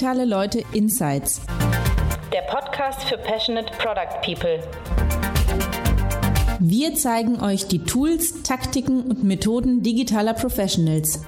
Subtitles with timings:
[0.00, 1.42] Digitale Leute Insights.
[2.32, 4.58] Der Podcast für Passionate Product People.
[6.58, 11.20] Wir zeigen euch die Tools, Taktiken und Methoden digitaler Professionals.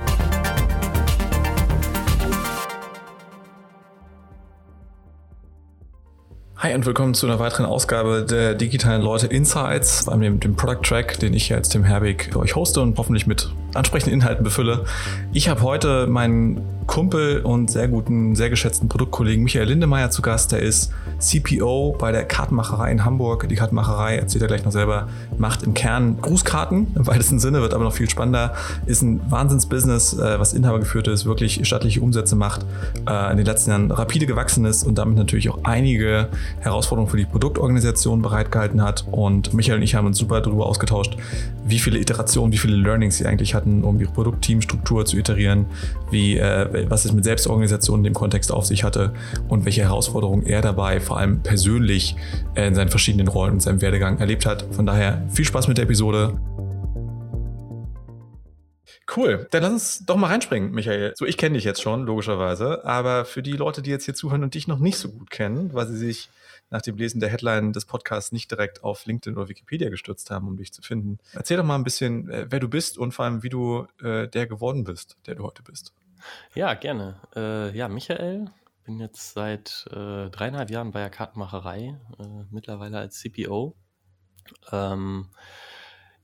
[6.74, 11.18] Und willkommen zu einer weiteren Ausgabe der digitalen Leute Insights, allem dem, dem Product Track,
[11.18, 14.84] den ich jetzt Tim Herbig für euch hoste und hoffentlich mit ansprechenden Inhalten befülle.
[15.32, 20.52] Ich habe heute meinen Kumpel und sehr guten, sehr geschätzten Produktkollegen Michael Lindemeyer zu Gast.
[20.52, 23.48] Der ist CPO bei der Kartenmacherei in Hamburg.
[23.48, 25.08] Die Kartenmacherei, erzählt er gleich noch selber,
[25.38, 28.54] macht im Kern Grußkarten im weitesten Sinne, wird aber noch viel spannender.
[28.86, 32.66] Ist ein Wahnsinnsbusiness, äh, was Inhaber geführt ist, wirklich stattliche Umsätze macht,
[33.08, 36.28] äh, in den letzten Jahren rapide gewachsen ist und damit natürlich auch einige
[36.62, 39.04] Herausforderungen für die Produktorganisation bereitgehalten hat.
[39.10, 41.16] Und Michael und ich haben uns super darüber ausgetauscht,
[41.64, 45.66] wie viele Iterationen, wie viele Learnings sie eigentlich hatten, um ihre Produktteamstruktur zu iterieren,
[46.10, 49.12] wie, äh, was es mit Selbstorganisation in dem Kontext auf sich hatte
[49.48, 52.16] und welche Herausforderungen er dabei vor allem persönlich
[52.54, 54.64] äh, in seinen verschiedenen Rollen und seinem Werdegang erlebt hat.
[54.72, 56.38] Von daher viel Spaß mit der Episode.
[59.14, 61.12] Cool, dann lass uns doch mal reinspringen, Michael.
[61.16, 64.42] So, ich kenne dich jetzt schon, logischerweise, aber für die Leute, die jetzt hier zuhören
[64.42, 66.30] und dich noch nicht so gut kennen, weil sie sich
[66.72, 70.48] nach dem Lesen der Headline des Podcasts nicht direkt auf LinkedIn oder Wikipedia gestürzt haben,
[70.48, 71.18] um dich zu finden.
[71.34, 74.26] Erzähl doch mal ein bisschen, äh, wer du bist und vor allem, wie du äh,
[74.26, 75.92] der geworden bist, der du heute bist.
[76.54, 77.20] Ja, gerne.
[77.36, 78.50] Äh, ja, Michael,
[78.84, 83.76] bin jetzt seit äh, dreieinhalb Jahren bei der Kartenmacherei, äh, mittlerweile als CPO.
[84.72, 85.28] Ähm,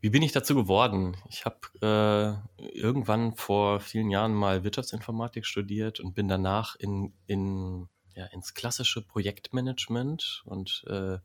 [0.01, 1.15] wie bin ich dazu geworden?
[1.29, 7.89] Ich habe äh, irgendwann vor vielen Jahren mal Wirtschaftsinformatik studiert und bin danach in, in
[8.19, 11.19] ja, ins klassische Projektmanagement und äh,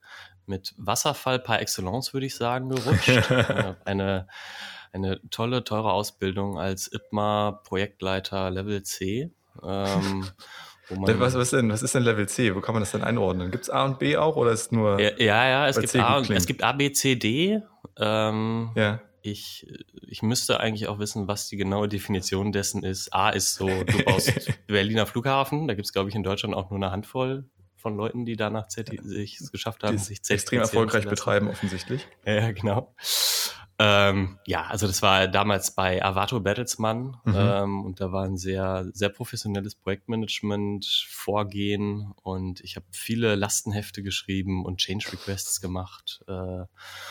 [0.46, 3.08] mit Wasserfall par excellence, würde ich sagen, gerutscht.
[3.32, 4.28] äh, eine,
[4.92, 9.32] eine tolle, teure Ausbildung als IPMA Projektleiter Level C.
[9.64, 10.28] Ähm,
[10.90, 12.54] was, was, denn, was ist denn Level C?
[12.54, 13.50] Wo kann man das denn einordnen?
[13.50, 15.00] Gibt es A und B auch oder ist es nur.
[15.00, 17.64] Ja, ja, ja es, gibt A, es gibt A, B, C, D.
[17.98, 19.66] Ähm, ja ich,
[20.06, 23.14] ich müsste eigentlich auch wissen, was die genaue Definition dessen ist.
[23.14, 26.70] A ist so, du baust Berliner Flughafen, da gibt es, glaube ich, in Deutschland auch
[26.70, 27.50] nur eine Handvoll
[27.84, 32.08] von Leuten, die danach sich es geschafft haben, die sich extrem erfolgreich betreiben, offensichtlich.
[32.26, 32.96] Ja, genau.
[33.80, 37.36] Ähm, ja, also das war damals bei Avato Bertelsmann mhm.
[37.36, 44.04] ähm, und da war ein sehr, sehr professionelles Projektmanagement, Vorgehen und ich habe viele Lastenhefte
[44.04, 46.66] geschrieben und Change Requests gemacht äh,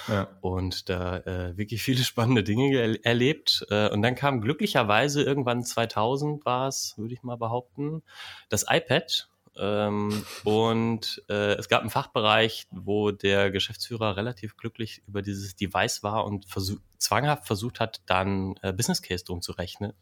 [0.08, 0.28] ja.
[0.40, 3.66] und da äh, wirklich viele spannende Dinge er erlebt.
[3.68, 8.02] Äh, und dann kam glücklicherweise irgendwann 2000 war es, würde ich mal behaupten,
[8.48, 15.22] das iPad ähm, und äh, es gab einen Fachbereich, wo der Geschäftsführer relativ glücklich über
[15.22, 19.92] dieses Device war und versuch, zwanghaft versucht hat, dann äh, Business Case drum zu rechnen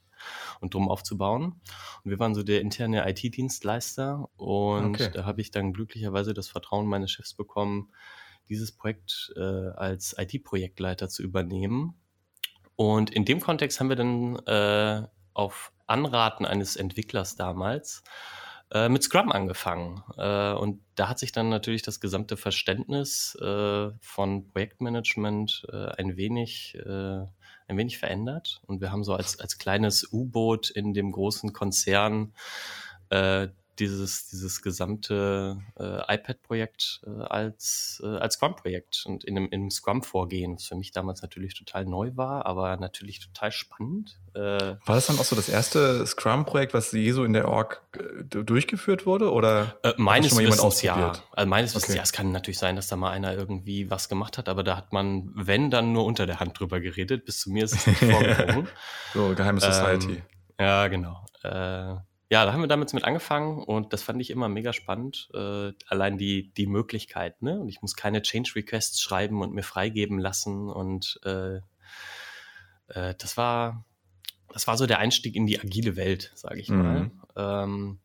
[0.61, 1.61] und drum aufzubauen.
[2.05, 5.11] Und wir waren so der interne IT-Dienstleister und okay.
[5.13, 7.91] da habe ich dann glücklicherweise das Vertrauen meines Chefs bekommen,
[8.49, 11.95] dieses Projekt äh, als IT-Projektleiter zu übernehmen.
[12.77, 18.03] Und in dem Kontext haben wir dann äh, auf Anraten eines Entwicklers damals
[18.73, 20.03] äh, mit Scrum angefangen.
[20.17, 26.17] Äh, und da hat sich dann natürlich das gesamte Verständnis äh, von Projektmanagement äh, ein
[26.17, 27.27] wenig äh,
[27.71, 28.61] ein wenig verändert.
[28.67, 32.35] Und wir haben so als, als kleines U-Boot in dem großen Konzern
[33.09, 33.49] äh,
[33.81, 39.71] dieses, dieses gesamte äh, iPad-Projekt äh, als, äh, als Scrum-Projekt und in einem, in einem
[39.71, 44.21] Scrum-Vorgehen, was für mich damals natürlich total neu war, aber natürlich total spannend.
[44.35, 47.83] Äh, war das dann auch so das erste Scrum-Projekt, was je so in der Org
[47.97, 49.33] äh, durchgeführt wurde?
[49.33, 51.13] Oder äh, meines Wissens ja.
[51.33, 51.97] Also meines Wissens okay.
[51.97, 52.03] ja.
[52.03, 54.93] Es kann natürlich sein, dass da mal einer irgendwie was gemacht hat, aber da hat
[54.93, 57.25] man, wenn, dann nur unter der Hand drüber geredet.
[57.25, 58.69] Bis zu mir ist es nicht vorgedrungen.
[59.15, 60.23] so, geheime Society.
[60.59, 61.25] Ähm, ja, genau.
[61.43, 61.97] Äh,
[62.31, 65.29] ja, da haben wir damit mit angefangen und das fand ich immer mega spannend.
[65.35, 67.59] Äh, allein die, die Möglichkeit, ne?
[67.59, 70.71] Und ich muss keine Change Requests schreiben und mir freigeben lassen.
[70.71, 71.57] Und äh,
[72.87, 73.85] äh, das war,
[74.53, 76.83] das war so der Einstieg in die agile Welt, sage ich mhm.
[76.83, 77.11] mal.
[77.37, 77.99] Ähm,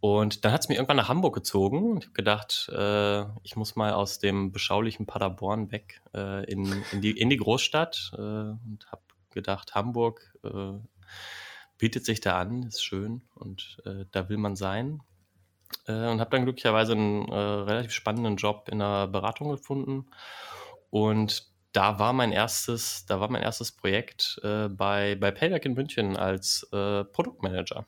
[0.00, 3.54] und dann hat es mir irgendwann nach Hamburg gezogen und ich habe gedacht, äh, ich
[3.54, 8.20] muss mal aus dem beschaulichen Paderborn weg äh, in, in, die, in die Großstadt äh,
[8.20, 10.72] und habe gedacht, Hamburg äh,
[11.82, 15.02] bietet sich da an, ist schön und äh, da will man sein.
[15.88, 20.06] Äh, und habe dann glücklicherweise einen äh, relativ spannenden Job in der Beratung gefunden.
[20.90, 25.74] Und da war mein erstes, da war mein erstes Projekt äh, bei, bei Payback in
[25.74, 27.84] München als äh, Produktmanager.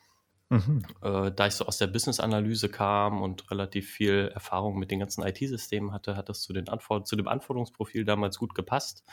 [0.49, 0.83] Mhm.
[1.01, 5.23] Äh, da ich so aus der Business-Analyse kam und relativ viel Erfahrung mit den ganzen
[5.25, 9.05] IT-Systemen hatte, hat das zu, den Anfor zu dem Anforderungsprofil damals gut gepasst.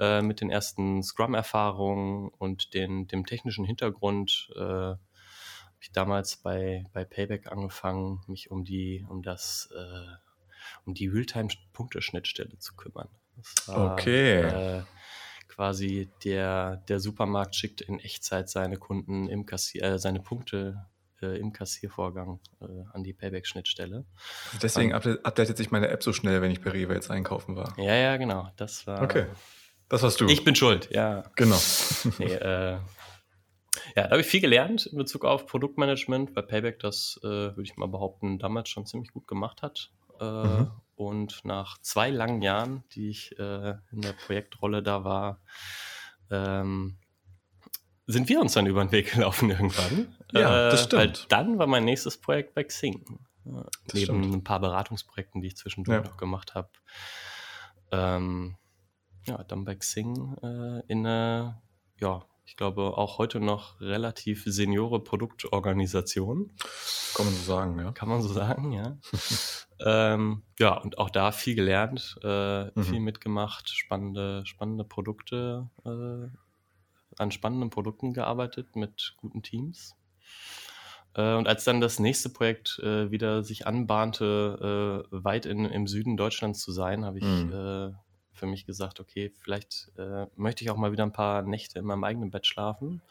[0.00, 4.94] Äh, mit den ersten Scrum-Erfahrungen und den, dem technischen Hintergrund äh,
[5.78, 10.16] ich damals bei, bei Payback angefangen, mich um die, um das, äh,
[10.86, 13.08] um die Realtime-Punkteschnittstelle zu kümmern.
[13.66, 14.40] War, okay.
[14.40, 14.82] Äh,
[15.48, 20.86] quasi der, der Supermarkt schickt in Echtzeit seine Kunden im Kassier, äh, seine Punkte
[21.20, 22.64] äh, im Kassiervorgang äh,
[22.94, 24.06] an die Payback-Schnittstelle.
[24.62, 27.78] Deswegen um, updatet sich meine App so schnell, wenn ich bei Rewe jetzt einkaufen war.
[27.78, 28.50] Ja, ja, genau.
[28.56, 29.02] Das war.
[29.02, 29.26] Okay.
[29.90, 30.26] Das warst du.
[30.28, 31.24] Ich bin schuld, ja.
[31.34, 31.58] Genau.
[32.18, 32.78] nee, äh,
[33.96, 37.62] ja, da habe ich viel gelernt in Bezug auf Produktmanagement, weil Payback das, äh, würde
[37.64, 39.90] ich mal behaupten, damals schon ziemlich gut gemacht hat.
[40.20, 40.70] Äh, mhm.
[40.94, 45.40] Und nach zwei langen Jahren, die ich äh, in der Projektrolle da war,
[46.30, 46.98] ähm,
[48.06, 50.16] sind wir uns dann über den Weg gelaufen irgendwann.
[50.32, 51.02] Ja, das stimmt.
[51.02, 53.18] Weil dann war mein nächstes Projekt bei Xing.
[53.44, 54.34] neben stimmt.
[54.34, 56.08] ein paar Beratungsprojekten, die ich zwischendurch ja.
[56.08, 56.70] noch gemacht habe.
[57.90, 58.56] Ähm,
[59.30, 61.60] ja, bei Xing äh, in eine,
[62.00, 66.52] ja, ich glaube auch heute noch relativ seniore Produktorganisation.
[67.14, 67.92] Kann man so sagen, ja.
[67.92, 68.98] Kann man so sagen, ja.
[69.86, 72.82] ähm, ja, und auch da viel gelernt, äh, mhm.
[72.82, 76.28] viel mitgemacht, spannende, spannende Produkte, äh,
[77.20, 79.94] an spannenden Produkten gearbeitet mit guten Teams.
[81.14, 85.86] Äh, und als dann das nächste Projekt äh, wieder sich anbahnte, äh, weit in, im
[85.86, 87.96] Süden Deutschlands zu sein, habe ich mhm.
[88.32, 91.84] Für mich gesagt, okay, vielleicht äh, möchte ich auch mal wieder ein paar Nächte in
[91.84, 93.02] meinem eigenen Bett schlafen.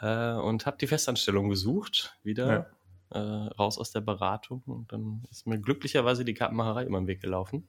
[0.00, 2.70] Äh, und habe die Festanstellung gesucht, wieder
[3.12, 3.18] ja.
[3.18, 4.62] äh, raus aus der Beratung.
[4.66, 7.68] Und dann ist mir glücklicherweise die Kartenmacherei immer im Weg gelaufen.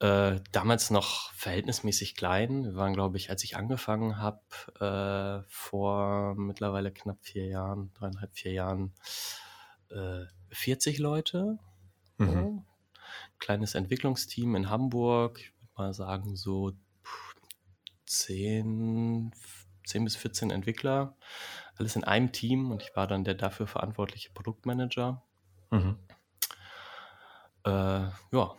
[0.00, 2.64] Äh, damals noch verhältnismäßig klein.
[2.64, 4.40] Wir waren, glaube ich, als ich angefangen habe,
[4.80, 8.92] äh, vor mittlerweile knapp vier Jahren, dreieinhalb, vier Jahren,
[10.50, 11.58] 40 äh, Leute.
[12.18, 12.64] Mhm
[13.38, 16.72] kleines Entwicklungsteam in Hamburg, ich würde mal sagen so
[18.06, 19.32] 10,
[19.84, 21.16] 10 bis 14 Entwickler,
[21.76, 25.22] alles in einem Team und ich war dann der dafür verantwortliche Produktmanager.
[25.70, 25.98] Mhm.
[27.64, 27.70] Äh,
[28.32, 28.54] ja,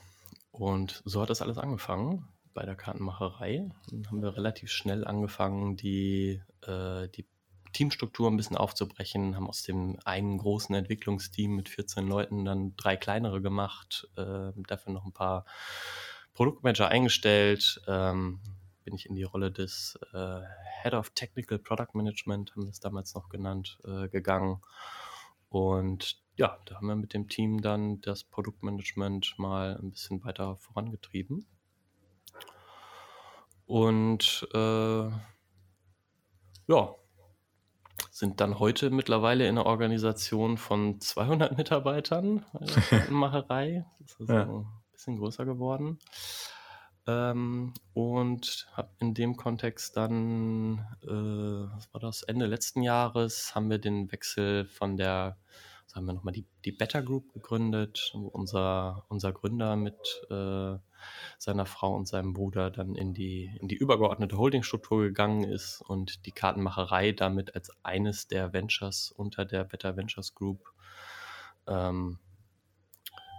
[0.51, 3.69] und so hat das alles angefangen bei der Kartenmacherei.
[3.89, 7.25] Dann haben wir relativ schnell angefangen, die, äh, die
[7.73, 12.95] Teamstruktur ein bisschen aufzubrechen, haben aus dem einen großen Entwicklungsteam mit 14 Leuten dann drei
[12.95, 15.45] kleinere gemacht, äh, dafür noch ein paar
[16.33, 18.39] Produktmanager eingestellt, ähm,
[18.83, 20.41] bin ich in die Rolle des äh,
[20.81, 24.61] Head of Technical Product Management, haben wir es damals noch genannt, äh, gegangen.
[25.49, 30.55] Und ja, da haben wir mit dem Team dann das Produktmanagement mal ein bisschen weiter
[30.57, 31.45] vorangetrieben.
[33.65, 35.09] Und äh,
[36.67, 36.95] ja,
[38.11, 42.45] sind dann heute mittlerweile in einer Organisation von 200 Mitarbeitern
[43.07, 43.85] in Macherei.
[43.99, 44.43] Das ist ja.
[44.43, 45.99] ein bisschen größer geworden.
[47.07, 53.69] Ähm, und habe in dem Kontext dann, äh, was war das, Ende letzten Jahres, haben
[53.69, 55.37] wir den Wechsel von der
[55.95, 59.97] haben wir nochmal die, die Better Group gegründet, wo unser, unser Gründer mit
[60.29, 60.77] äh,
[61.37, 66.25] seiner Frau und seinem Bruder dann in die, in die übergeordnete Holdingstruktur gegangen ist und
[66.25, 70.71] die Kartenmacherei damit als eines der Ventures unter der Better Ventures Group
[71.67, 72.19] ähm,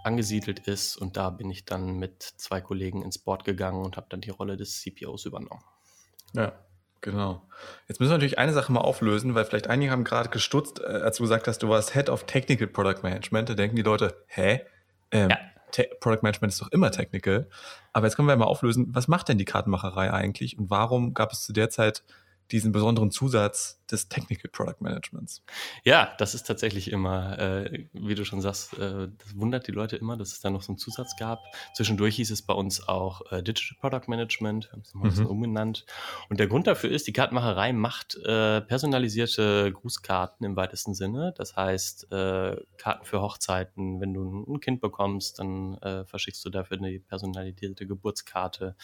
[0.03, 0.97] angesiedelt ist.
[0.97, 4.29] Und da bin ich dann mit zwei Kollegen ins Board gegangen und habe dann die
[4.29, 5.63] Rolle des CPOs übernommen.
[6.33, 6.53] Ja,
[7.01, 7.41] Genau.
[7.87, 10.85] Jetzt müssen wir natürlich eine Sache mal auflösen, weil vielleicht einige haben gerade gestutzt, äh,
[10.85, 13.49] als du gesagt hast, du warst Head of Technical Product Management.
[13.49, 14.61] Da denken die Leute, hä?
[15.09, 15.37] Ähm, ja.
[15.99, 17.49] Product Management ist doch immer technical.
[17.93, 21.31] Aber jetzt können wir mal auflösen, was macht denn die Kartenmacherei eigentlich und warum gab
[21.31, 22.03] es zu der Zeit
[22.51, 25.43] diesen besonderen Zusatz des Technical Product Managements.
[25.83, 29.95] Ja, das ist tatsächlich immer, äh, wie du schon sagst, äh, das wundert die Leute
[29.95, 31.43] immer, dass es da noch so einen Zusatz gab.
[31.75, 35.25] Zwischendurch hieß es bei uns auch äh, Digital Product Management, haben es nochmal mhm.
[35.25, 35.85] umbenannt.
[36.29, 41.33] Und der Grund dafür ist, die Kartenmacherei macht äh, personalisierte Grußkarten im weitesten Sinne.
[41.37, 46.49] Das heißt, äh, Karten für Hochzeiten, wenn du ein Kind bekommst, dann äh, verschickst du
[46.49, 48.75] dafür eine personalisierte Geburtskarte.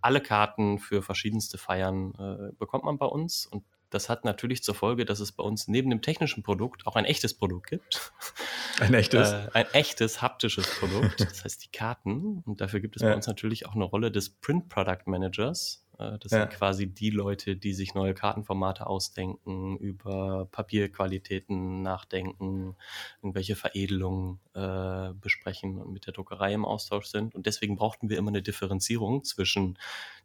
[0.00, 2.12] Alle Karten für verschiedenste Feiern
[2.58, 5.90] bekommt man bei uns und das hat natürlich zur Folge, dass es bei uns neben
[5.90, 8.12] dem technischen Produkt auch ein echtes Produkt gibt.
[8.80, 9.30] Ein echtes?
[9.30, 12.42] Äh, ein echtes haptisches Produkt, das heißt die Karten.
[12.44, 13.08] Und dafür gibt es ja.
[13.08, 15.86] bei uns natürlich auch eine Rolle des Print Product Managers.
[15.98, 16.40] Äh, das ja.
[16.40, 22.76] sind quasi die Leute, die sich neue Kartenformate ausdenken, über Papierqualitäten nachdenken,
[23.22, 27.34] irgendwelche Veredelungen äh, besprechen und mit der Druckerei im Austausch sind.
[27.34, 29.78] Und deswegen brauchten wir immer eine Differenzierung zwischen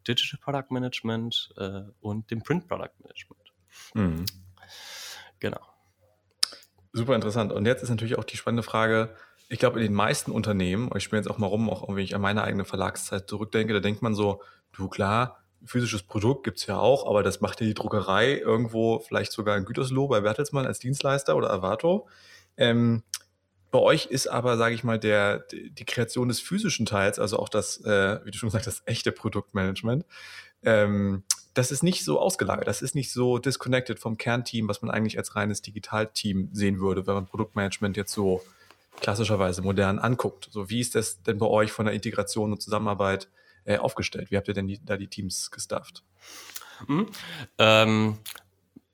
[0.06, 3.41] Digital Product Management äh, und dem Print Product Management.
[3.94, 4.24] Mhm.
[5.40, 5.60] Genau.
[6.92, 7.52] Super interessant.
[7.52, 9.14] Und jetzt ist natürlich auch die spannende Frage,
[9.48, 12.14] ich glaube, in den meisten Unternehmen, ich spiele jetzt auch mal rum, auch wenn ich
[12.14, 16.66] an meine eigene Verlagszeit zurückdenke, da denkt man so, du klar, physisches Produkt gibt es
[16.66, 20.66] ja auch, aber das macht ja die Druckerei irgendwo vielleicht sogar in Gütersloh bei Bertelsmann
[20.66, 22.08] als Dienstleister oder Avato.
[22.56, 23.02] Ähm,
[23.70, 27.48] bei euch ist aber, sage ich mal, der, die Kreation des physischen Teils, also auch
[27.48, 30.04] das, äh, wie du schon gesagt hast, echte Produktmanagement,
[30.62, 31.24] ähm,
[31.54, 35.18] das ist nicht so ausgelagert, das ist nicht so disconnected vom Kernteam, was man eigentlich
[35.18, 38.42] als reines Digitalteam sehen würde, wenn man Produktmanagement jetzt so
[39.00, 40.48] klassischerweise modern anguckt.
[40.50, 43.28] So, wie ist das denn bei euch von der Integration und Zusammenarbeit
[43.64, 44.30] äh, aufgestellt?
[44.30, 46.02] Wie habt ihr denn die, da die Teams gestafft?
[46.86, 47.06] Mhm.
[47.58, 48.18] Ähm,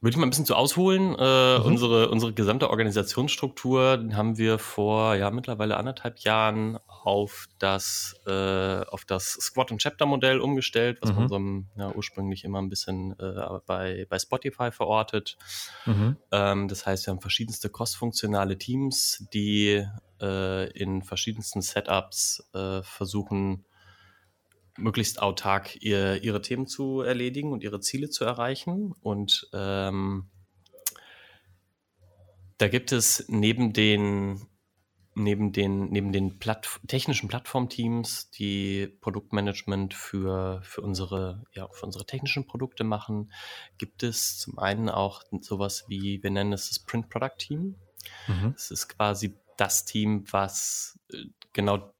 [0.00, 1.16] würde ich mal ein bisschen zu ausholen.
[1.18, 1.64] Äh, mhm.
[1.64, 9.04] unsere, unsere gesamte Organisationsstruktur haben wir vor ja mittlerweile anderthalb Jahren auf das, äh, auf
[9.04, 11.16] das Squad- und Chapter-Modell umgestellt, was mhm.
[11.16, 15.36] wir unserem ja, ursprünglich immer ein bisschen äh, bei, bei Spotify verortet.
[15.86, 16.16] Mhm.
[16.30, 19.84] Ähm, das heißt, wir haben verschiedenste cross-funktionale Teams, die
[20.20, 23.64] äh, in verschiedensten Setups äh, versuchen,
[24.78, 28.92] möglichst autark ihr, ihre Themen zu erledigen und ihre Ziele zu erreichen.
[29.00, 30.28] Und ähm,
[32.58, 34.46] da gibt es neben den
[35.18, 42.06] neben den, neben den Platt technischen Plattformteams, die Produktmanagement für, für, unsere, ja, für unsere
[42.06, 43.32] technischen Produkte machen,
[43.76, 47.74] gibt es zum einen auch sowas wie, wir nennen es das Print Product Team.
[48.28, 48.52] Mhm.
[48.52, 51.92] Das ist quasi das Team, was äh, genau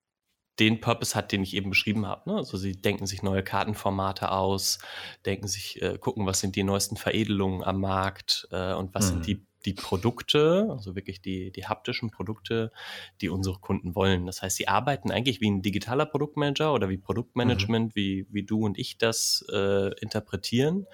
[0.59, 2.31] den Purpose hat, den ich eben beschrieben habe.
[2.31, 2.37] Ne?
[2.37, 4.79] Also sie denken sich neue Kartenformate aus,
[5.25, 9.09] denken sich, äh, gucken, was sind die neuesten Veredelungen am Markt äh, und was mhm.
[9.11, 12.73] sind die, die Produkte, also wirklich die, die haptischen Produkte,
[13.21, 14.27] die unsere Kunden wollen.
[14.27, 17.97] Das heißt, sie arbeiten eigentlich wie ein digitaler Produktmanager oder wie Produktmanagement, mhm.
[17.97, 20.87] wie, wie du und ich das äh, interpretieren.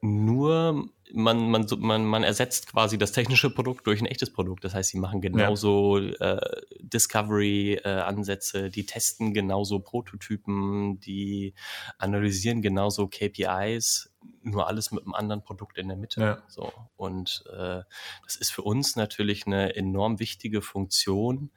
[0.00, 4.64] Nur man, man, man, man ersetzt quasi das technische Produkt durch ein echtes Produkt.
[4.64, 6.36] Das heißt, sie machen genauso ja.
[6.36, 11.54] äh, Discovery-Ansätze, die testen genauso Prototypen, die
[11.98, 16.20] analysieren genauso KPIs, nur alles mit einem anderen Produkt in der Mitte.
[16.20, 16.42] Ja.
[16.48, 16.72] So.
[16.96, 17.82] Und äh,
[18.24, 21.50] das ist für uns natürlich eine enorm wichtige Funktion,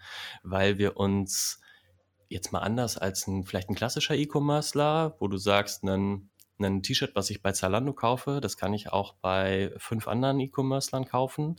[0.43, 1.61] weil wir uns
[2.27, 7.15] jetzt mal anders als ein vielleicht ein klassischer E-Commercer, wo du sagst, dann ein T-Shirt,
[7.15, 11.55] was ich bei Zalando kaufe, das kann ich auch bei fünf anderen E-Commercern kaufen.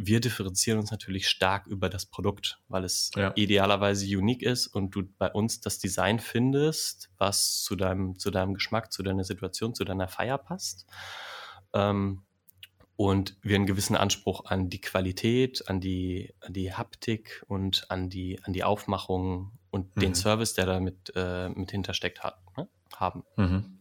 [0.00, 3.32] Wir differenzieren uns natürlich stark über das Produkt, weil es ja.
[3.34, 8.54] idealerweise unique ist und du bei uns das Design findest, was zu deinem, zu deinem
[8.54, 10.86] Geschmack, zu deiner Situation, zu deiner Feier passt.
[11.72, 12.22] Ähm,
[12.94, 18.08] und wir einen gewissen Anspruch an die Qualität, an die, an die Haptik und an
[18.08, 20.00] die, an die Aufmachung und mhm.
[20.00, 22.68] den Service, der damit äh, mit hintersteckt hat, ne?
[22.94, 23.24] haben.
[23.36, 23.77] Mhm.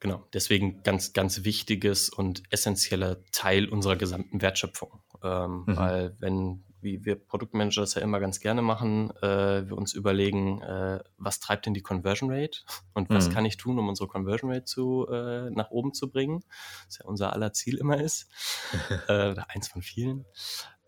[0.00, 5.02] Genau, deswegen ganz, ganz wichtiges und essentieller Teil unserer gesamten Wertschöpfung.
[5.22, 5.76] Ähm, mhm.
[5.76, 10.62] Weil wenn, wie wir Produktmanager das ja immer ganz gerne machen, äh, wir uns überlegen,
[10.62, 12.60] äh, was treibt denn die Conversion Rate
[12.94, 13.32] und was mhm.
[13.34, 16.44] kann ich tun, um unsere Conversion Rate zu, äh, nach oben zu bringen,
[16.86, 18.26] was ja unser aller Ziel immer ist,
[19.08, 20.24] äh, oder eins von vielen.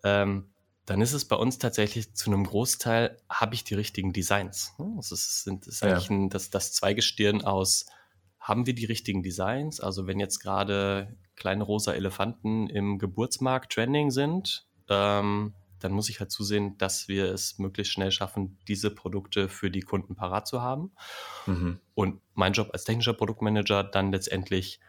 [0.04, 0.48] Ähm,
[0.86, 4.72] dann ist es bei uns tatsächlich zu einem Großteil, habe ich die richtigen Designs.
[4.96, 6.16] Das ist, das ist eigentlich ja.
[6.16, 7.86] ein, das, das Zweigestirn aus
[8.42, 9.80] haben wir die richtigen Designs?
[9.80, 16.20] Also wenn jetzt gerade kleine rosa Elefanten im Geburtsmarkt trending sind, ähm, dann muss ich
[16.20, 20.60] halt zusehen, dass wir es möglichst schnell schaffen, diese Produkte für die Kunden parat zu
[20.60, 20.92] haben.
[21.46, 21.78] Mhm.
[21.94, 24.80] Und mein Job als technischer Produktmanager dann letztendlich,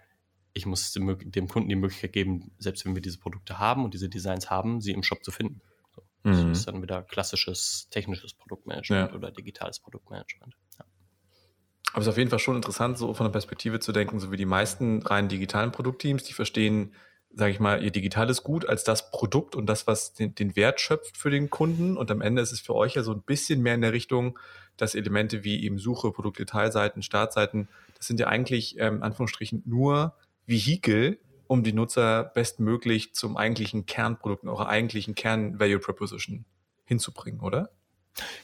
[0.53, 3.93] ich muss dem, dem, Kunden die Möglichkeit geben, selbst wenn wir diese Produkte haben und
[3.93, 5.62] diese Designs haben, sie im Shop zu finden.
[5.95, 6.01] So.
[6.24, 6.50] Mhm.
[6.50, 9.15] Das ist dann wieder klassisches technisches Produktmanagement ja.
[9.15, 10.55] oder digitales Produktmanagement.
[10.79, 10.86] Ja.
[11.93, 14.31] Aber es ist auf jeden Fall schon interessant, so von der Perspektive zu denken, so
[14.31, 16.93] wie die meisten rein digitalen Produktteams, die verstehen,
[17.35, 20.81] sage ich mal, ihr digitales Gut als das Produkt und das, was den, den, Wert
[20.81, 21.95] schöpft für den Kunden.
[21.95, 24.39] Und am Ende ist es für euch ja so ein bisschen mehr in der Richtung,
[24.75, 30.15] dass Elemente wie eben Suche, Produktdetailseiten, Startseiten, das sind ja eigentlich, ähm, Anführungsstrichen, nur
[30.47, 36.45] Vehikel, um die Nutzer bestmöglich zum eigentlichen Kernprodukt, eurer eigentlichen Kern-Value-Proposition
[36.85, 37.69] hinzubringen, oder?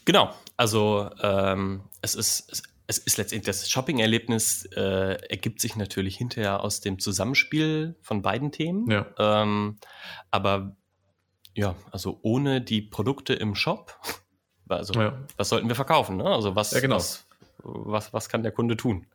[0.05, 6.63] Genau, also ähm, es ist, es, ist letztendlich das Shopping-Erlebnis äh, ergibt sich natürlich hinterher
[6.63, 8.89] aus dem Zusammenspiel von beiden Themen.
[8.89, 9.05] Ja.
[9.19, 9.77] Ähm,
[10.31, 10.75] aber
[11.53, 13.95] ja, also ohne die Produkte im Shop,
[14.67, 15.19] also ja.
[15.37, 16.17] was sollten wir verkaufen?
[16.17, 16.25] Ne?
[16.25, 16.95] Also was, ja, genau.
[16.95, 17.27] was,
[17.59, 19.05] was, was kann der Kunde tun?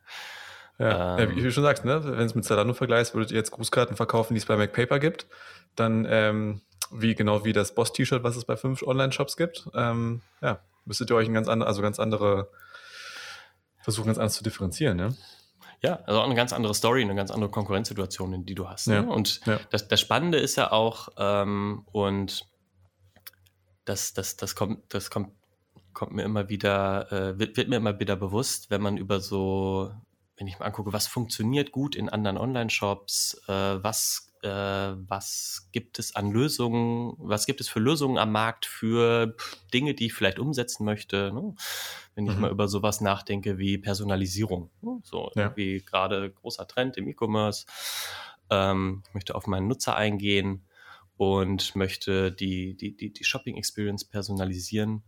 [0.78, 2.00] Ja, ähm, wie du schon sagst, ne?
[2.04, 5.26] wenn es mit Zalando vergleichst, würdet ihr jetzt Grußkarten verkaufen, die es bei MacPaper gibt,
[5.74, 6.60] dann ähm,
[6.92, 11.16] wie genau wie das Boss-T-Shirt, was es bei fünf Online-Shops gibt, ähm, ja, müsstet ihr
[11.16, 12.50] euch ein ganz andere, also ganz andere
[13.84, 15.14] versuchen ganz anders zu differenzieren, ne?
[15.82, 18.88] Ja, also auch eine ganz andere Story, eine ganz andere Konkurrenzsituation, die du hast.
[18.88, 18.94] Ne?
[18.94, 19.00] Ja.
[19.02, 19.60] Und ja.
[19.68, 22.48] Das, das Spannende ist ja auch, ähm, und
[23.84, 25.32] das, das, das kommt, das kommt
[25.92, 29.92] kommt mir immer wieder, äh, wird, wird mir immer wieder bewusst, wenn man über so,
[30.36, 35.98] wenn ich mal angucke, was funktioniert gut in anderen Online-Shops, äh, was äh, was gibt
[35.98, 39.34] es an Lösungen, was gibt es für Lösungen am Markt für
[39.72, 41.32] Dinge, die ich vielleicht umsetzen möchte.
[41.32, 41.54] Ne?
[42.14, 42.42] Wenn ich mhm.
[42.42, 44.70] mal über sowas nachdenke wie Personalisierung.
[44.80, 45.00] Ne?
[45.02, 45.56] So ja.
[45.56, 47.66] wie gerade großer Trend im E-Commerce.
[48.50, 50.64] Ähm, ich möchte auf meinen Nutzer eingehen
[51.16, 55.02] und möchte die, die, die, die Shopping Experience personalisieren.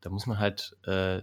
[0.00, 1.22] Da muss man halt äh,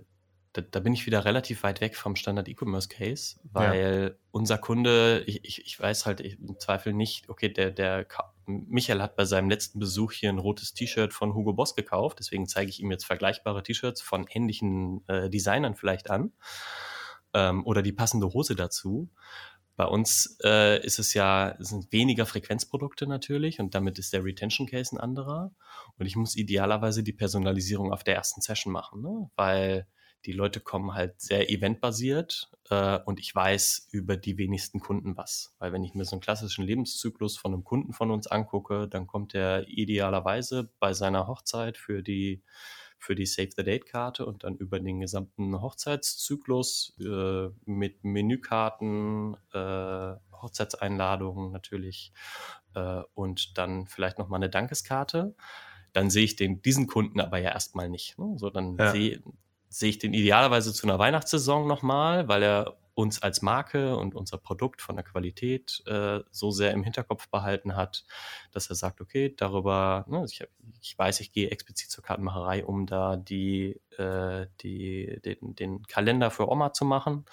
[0.61, 4.25] da, da, bin ich wieder relativ weit weg vom Standard E-Commerce Case, weil ja.
[4.31, 8.05] unser Kunde, ich, ich, ich weiß halt im Zweifel nicht, okay, der, der
[8.45, 12.47] Michael hat bei seinem letzten Besuch hier ein rotes T-Shirt von Hugo Boss gekauft, deswegen
[12.47, 16.31] zeige ich ihm jetzt vergleichbare T-Shirts von ähnlichen äh, Designern vielleicht an
[17.33, 19.09] ähm, oder die passende Hose dazu.
[19.79, 24.25] Bei uns äh, ist es ja, es sind weniger Frequenzprodukte natürlich und damit ist der
[24.25, 25.53] Retention Case ein anderer.
[25.97, 29.29] Und ich muss idealerweise die Personalisierung auf der ersten Session machen, ne?
[29.37, 29.87] weil
[30.25, 35.55] die Leute kommen halt sehr eventbasiert äh, und ich weiß über die wenigsten Kunden was.
[35.59, 39.07] Weil wenn ich mir so einen klassischen Lebenszyklus von einem Kunden von uns angucke, dann
[39.07, 42.43] kommt er idealerweise bei seiner Hochzeit für die
[43.01, 49.37] für die Save the Date Karte und dann über den gesamten Hochzeitszyklus äh, mit Menükarten,
[49.53, 52.11] äh, Hochzeitseinladungen natürlich
[52.75, 55.33] äh, und dann vielleicht noch mal eine Dankeskarte
[55.93, 58.17] dann sehe ich den, diesen Kunden aber ja erstmal nicht.
[58.17, 58.35] Ne?
[58.37, 58.91] So, dann ja.
[58.91, 59.21] sehe,
[59.69, 64.37] sehe ich den idealerweise zu einer Weihnachtssaison nochmal, weil er uns als Marke und unser
[64.37, 68.03] Produkt von der Qualität äh, so sehr im Hinterkopf behalten hat,
[68.51, 70.43] dass er sagt, okay, darüber, ne, ich,
[70.81, 76.29] ich, weiß, ich gehe explizit zur Kartenmacherei, um da die, äh, die, den, den Kalender
[76.29, 77.23] für Oma zu machen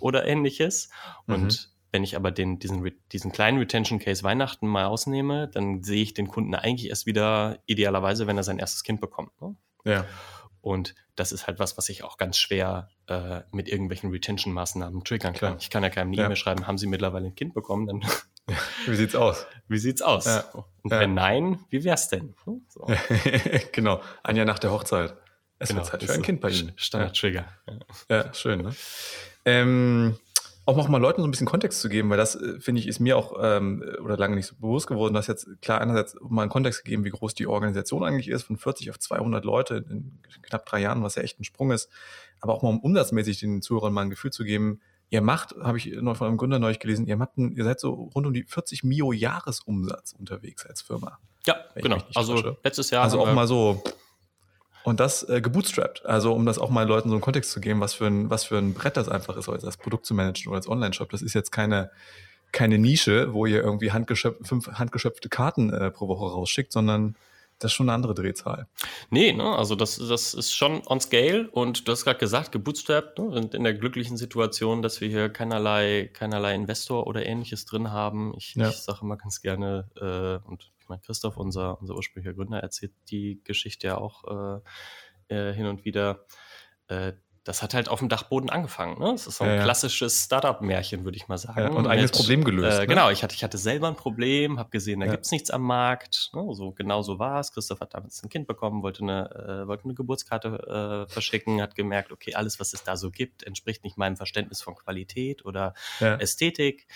[0.00, 0.88] oder ähnliches.
[1.26, 1.34] Mhm.
[1.34, 6.02] Und wenn ich aber den, diesen, diesen kleinen Retention Case Weihnachten mal ausnehme, dann sehe
[6.02, 9.38] ich den Kunden eigentlich erst wieder idealerweise, wenn er sein erstes Kind bekommt.
[9.42, 9.54] Ne?
[9.84, 10.06] Ja.
[10.64, 15.34] Und das ist halt was, was ich auch ganz schwer äh, mit irgendwelchen Retention-Maßnahmen triggern
[15.34, 15.38] kann.
[15.38, 15.56] Klar.
[15.60, 16.24] Ich kann ja keinem eine ja.
[16.24, 17.86] E-Mail schreiben, haben Sie mittlerweile ein Kind bekommen?
[17.86, 18.02] Dann
[18.86, 19.46] wie sieht's aus?
[19.68, 20.24] Wie sieht's aus?
[20.24, 20.44] Ja.
[20.82, 21.00] Und ja.
[21.00, 22.34] wenn nein, wie wär's denn?
[22.68, 22.86] So.
[23.72, 25.14] genau, ein Jahr nach der Hochzeit.
[25.58, 25.80] Es genau.
[25.80, 26.72] wird Zeit für ein Kind bei Ihnen.
[26.76, 27.46] Standard-Trigger.
[28.10, 28.34] Ja.
[28.34, 28.62] schön.
[28.62, 28.74] Ne?
[29.44, 30.18] Ähm,
[30.66, 32.88] auch noch mal Leuten so ein bisschen Kontext zu geben, weil das, äh, finde ich,
[32.88, 36.42] ist mir auch ähm, oder lange nicht so bewusst geworden, dass jetzt klar einerseits mal
[36.42, 40.20] einen Kontext gegeben, wie groß die Organisation eigentlich ist, von 40 auf 200 Leute in
[40.42, 41.90] knapp drei Jahren, was ja echt ein Sprung ist,
[42.40, 45.78] aber auch mal um umsatzmäßig den Zuhörern mal ein Gefühl zu geben, ihr macht, habe
[45.78, 48.32] ich noch von einem Gründer neulich gelesen, ihr, macht ein, ihr seid so rund um
[48.32, 51.18] die 40 Mio Jahresumsatz unterwegs als Firma.
[51.46, 51.98] Ja, genau.
[52.14, 53.04] Also letztes Jahr.
[53.04, 53.82] Also auch mal so
[54.84, 56.06] und das äh, gebootstrapped.
[56.06, 58.44] Also um das auch mal Leuten so einen Kontext zu geben, was für ein, was
[58.44, 61.10] für ein Brett das einfach ist, als Produkt zu managen oder als Online-Shop.
[61.10, 61.90] Das ist jetzt keine,
[62.52, 67.16] keine Nische, wo ihr irgendwie handgeschöpf, fünf handgeschöpfte Karten äh, pro Woche rausschickt, sondern
[67.60, 68.66] das ist schon eine andere Drehzahl.
[69.10, 73.18] Nee, ne, also das, das ist schon on scale und du hast gerade gesagt, gebootstrapped,
[73.18, 77.90] ne, sind in der glücklichen Situation, dass wir hier keinerlei, keinerlei Investor oder ähnliches drin
[77.90, 78.34] haben.
[78.36, 78.68] Ich, ja.
[78.68, 83.88] ich sage immer ganz gerne, äh, und Christoph, unser, unser ursprünglicher Gründer, erzählt die Geschichte
[83.88, 84.60] ja auch
[85.28, 86.26] äh, äh, hin und wieder.
[87.44, 88.98] Das hat halt auf dem Dachboden angefangen.
[88.98, 89.12] Ne?
[89.12, 91.60] Das ist so ein ja, klassisches Startup-Märchen, würde ich mal sagen.
[91.60, 92.78] Ja, und ein eigenes Problem gelöst.
[92.78, 92.86] Äh, ne?
[92.86, 95.12] Genau, ich hatte, ich hatte selber ein Problem, habe gesehen, da ja.
[95.12, 96.30] gibt's nichts am Markt.
[96.32, 96.42] Ne?
[96.52, 97.52] So genau so war es.
[97.52, 101.74] Christoph hat damals ein Kind bekommen, wollte eine, äh, wollte eine Geburtskarte äh, verschicken, hat
[101.74, 105.74] gemerkt, okay, alles, was es da so gibt, entspricht nicht meinem Verständnis von Qualität oder
[106.00, 106.86] Ästhetik.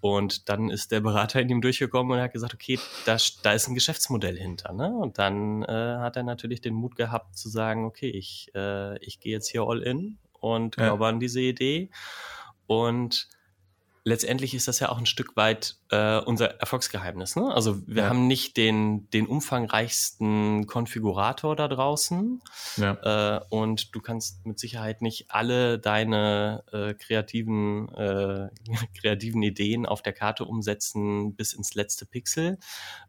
[0.00, 3.66] Und dann ist der Berater in ihm durchgekommen und hat gesagt, okay, da, da ist
[3.66, 4.72] ein Geschäftsmodell hinter.
[4.72, 4.88] Ne?
[4.88, 9.20] Und dann äh, hat er natürlich den Mut gehabt zu sagen, okay, ich, äh, ich
[9.20, 11.10] gehe jetzt hier all in und glaube ja.
[11.10, 11.90] an diese Idee.
[12.66, 13.28] Und
[14.06, 17.34] letztendlich ist das ja auch ein Stück weit äh, unser Erfolgsgeheimnis.
[17.34, 17.52] Ne?
[17.52, 18.08] Also wir ja.
[18.08, 22.40] haben nicht den, den umfangreichsten Konfigurator da draußen
[22.76, 23.38] ja.
[23.38, 28.48] äh, und du kannst mit Sicherheit nicht alle deine äh, kreativen, äh,
[29.00, 32.58] kreativen Ideen auf der Karte umsetzen bis ins letzte Pixel.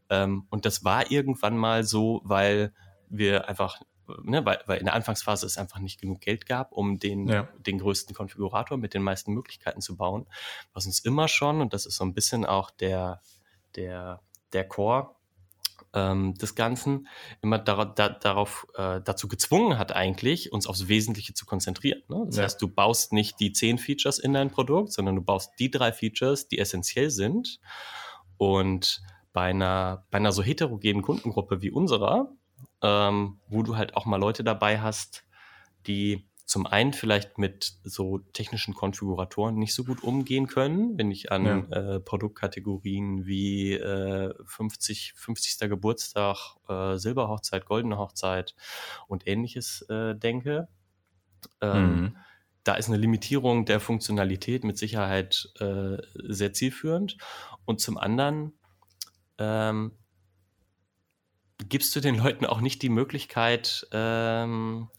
[0.10, 2.74] Ähm, und das war irgendwann mal so, weil
[3.08, 3.82] wir einfach
[4.24, 7.48] ne, weil, weil in der Anfangsphase es einfach nicht genug Geld gab, um den, ja.
[7.60, 10.28] den größten Konfigurator mit den meisten Möglichkeiten zu bauen.
[10.74, 13.22] Was uns immer schon, und das ist so ein bisschen auch der,
[13.76, 14.22] der,
[14.54, 15.16] der Core
[15.94, 17.08] ähm, des Ganzen,
[17.42, 22.04] immer dar da, darauf äh, dazu gezwungen hat, eigentlich uns aufs Wesentliche zu konzentrieren.
[22.08, 22.24] Ne?
[22.28, 22.44] Das ja.
[22.44, 25.92] heißt, du baust nicht die zehn Features in dein Produkt, sondern du baust die drei
[25.92, 27.60] Features, die essentiell sind.
[28.38, 29.02] Und
[29.34, 32.32] bei einer, bei einer so heterogenen Kundengruppe wie unserer,
[32.82, 35.24] ähm, wo du halt auch mal Leute dabei hast,
[35.88, 41.30] die zum einen vielleicht mit so technischen Konfiguratoren nicht so gut umgehen können, wenn ich
[41.30, 41.96] an ja.
[41.96, 45.70] äh, Produktkategorien wie äh, 50, 50.
[45.70, 48.56] Geburtstag, äh, Silberhochzeit, goldene Hochzeit
[49.10, 50.70] und ähnliches äh, denke.
[51.60, 52.18] Ähm, mhm.
[52.64, 57.18] Da ist eine Limitierung der Funktionalität mit Sicherheit äh, sehr zielführend.
[57.66, 58.54] Und zum anderen
[59.38, 59.92] ähm,
[61.58, 64.90] gibst du den Leuten auch nicht die Möglichkeit, ähm,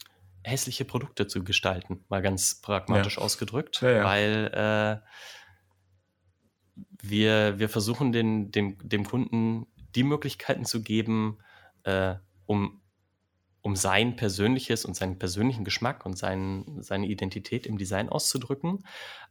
[0.43, 3.23] hässliche Produkte zu gestalten, mal ganz pragmatisch ja.
[3.23, 4.03] ausgedrückt, ja, ja.
[4.03, 5.07] weil äh,
[7.01, 11.39] wir, wir versuchen den, dem, dem Kunden die Möglichkeiten zu geben,
[11.83, 12.81] äh, um,
[13.61, 18.85] um sein persönliches und seinen persönlichen Geschmack und sein, seine Identität im Design auszudrücken,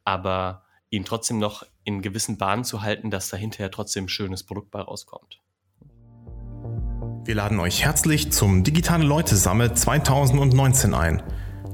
[0.04, 4.44] aber ihn trotzdem noch in gewissen Bahnen zu halten, dass dahinter ja trotzdem ein schönes
[4.44, 5.40] Produkt bei rauskommt.
[7.28, 11.22] Wir laden euch herzlich zum Digitale Leute Summit 2019 ein,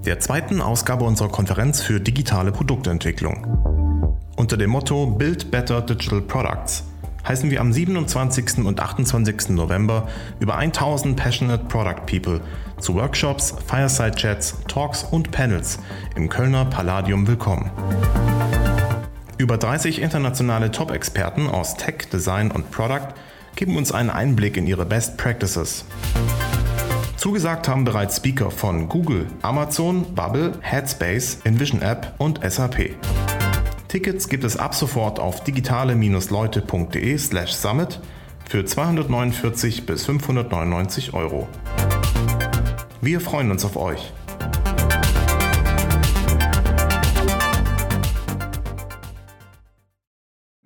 [0.05, 4.27] der zweiten Ausgabe unserer Konferenz für digitale Produktentwicklung.
[4.35, 6.83] Unter dem Motto Build Better Digital Products
[7.29, 8.67] heißen wir am 27.
[8.67, 9.51] und 28.
[9.51, 10.09] November
[10.41, 12.41] über 1000 Passionate Product People
[12.81, 15.79] zu Workshops, Fireside Chats, Talks und Panels
[16.17, 17.71] im Kölner Palladium willkommen.
[19.39, 23.15] Über 30 internationale Top-Experten aus Tech, Design und Product
[23.57, 25.85] geben uns einen Einblick in ihre Best Practices.
[27.17, 32.97] Zugesagt haben bereits Speaker von Google, Amazon, Bubble, Headspace, Envision App und SAP.
[33.89, 38.01] Tickets gibt es ab sofort auf digitale-leute.de slash summit
[38.49, 41.49] für 249 bis 599 Euro.
[43.01, 44.13] Wir freuen uns auf euch.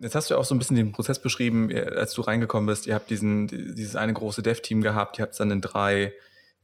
[0.01, 2.87] Jetzt hast du ja auch so ein bisschen den Prozess beschrieben, als du reingekommen bist.
[2.87, 6.13] Ihr habt diesen, dieses eine große Dev-Team gehabt, ihr habt es dann in drei,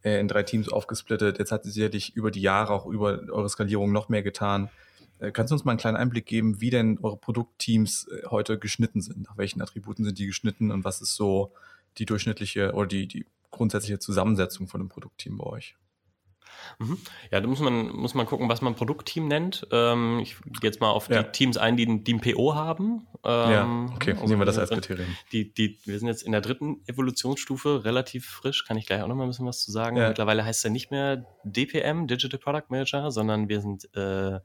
[0.03, 1.39] äh, in drei Teams aufgesplittet.
[1.41, 4.71] Jetzt hat es sicherlich über die Jahre auch über eure Skalierung noch mehr getan.
[5.19, 8.59] Äh, kannst du uns mal einen kleinen Einblick geben, wie denn eure Produktteams äh, heute
[8.59, 9.25] geschnitten sind?
[9.25, 11.53] Nach welchen Attributen sind die geschnitten und was ist so
[11.99, 15.77] die durchschnittliche oder die, die grundsätzliche Zusammensetzung von einem Produktteam bei euch?
[16.79, 16.99] Mhm.
[17.31, 19.67] Ja, da muss man, muss man gucken, was man Produktteam nennt.
[19.71, 21.23] Ähm, ich gehe jetzt mal auf ja.
[21.23, 23.07] die Teams ein, die, die ein PO haben.
[23.25, 25.17] Ähm, ja, okay, also nehmen wir das als Kriterium.
[25.33, 29.09] Die, die, wir sind jetzt in der dritten Evolutionsstufe, relativ frisch, kann ich gleich auch
[29.09, 29.97] noch mal ein bisschen was zu sagen.
[29.97, 30.09] Ja.
[30.09, 34.41] Mittlerweile heißt es ja nicht mehr DPM, Digital Product Manager, sondern wir sind äh,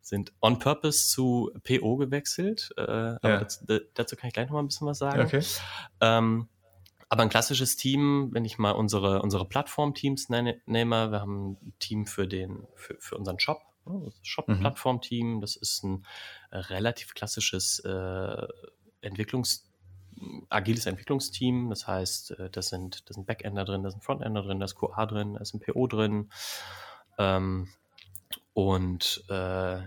[0.00, 2.70] sind on purpose zu PO gewechselt.
[2.76, 3.38] Äh, aber ja.
[3.40, 3.64] dazu,
[3.94, 5.20] dazu, kann ich gleich noch mal ein bisschen was sagen.
[5.20, 5.42] Okay.
[6.00, 6.48] Ähm,
[7.08, 11.72] aber ein klassisches Team, wenn ich mal unsere, unsere Plattform-Teams nenne, nehme, wir haben ein
[11.78, 16.04] Team für, den, für, für unseren Shop, ne, Shop-Plattform-Team, das ist ein
[16.50, 18.46] äh, relativ klassisches äh,
[19.02, 19.68] Entwicklungs-
[20.48, 21.70] agiles Entwicklungsteam.
[21.70, 24.76] Das heißt, äh, da sind, da sind Backender drin, da sind Frontender drin, da ist
[24.76, 26.30] QA drin, da ist ein PO drin.
[27.18, 27.68] Ähm,
[28.52, 29.80] und äh,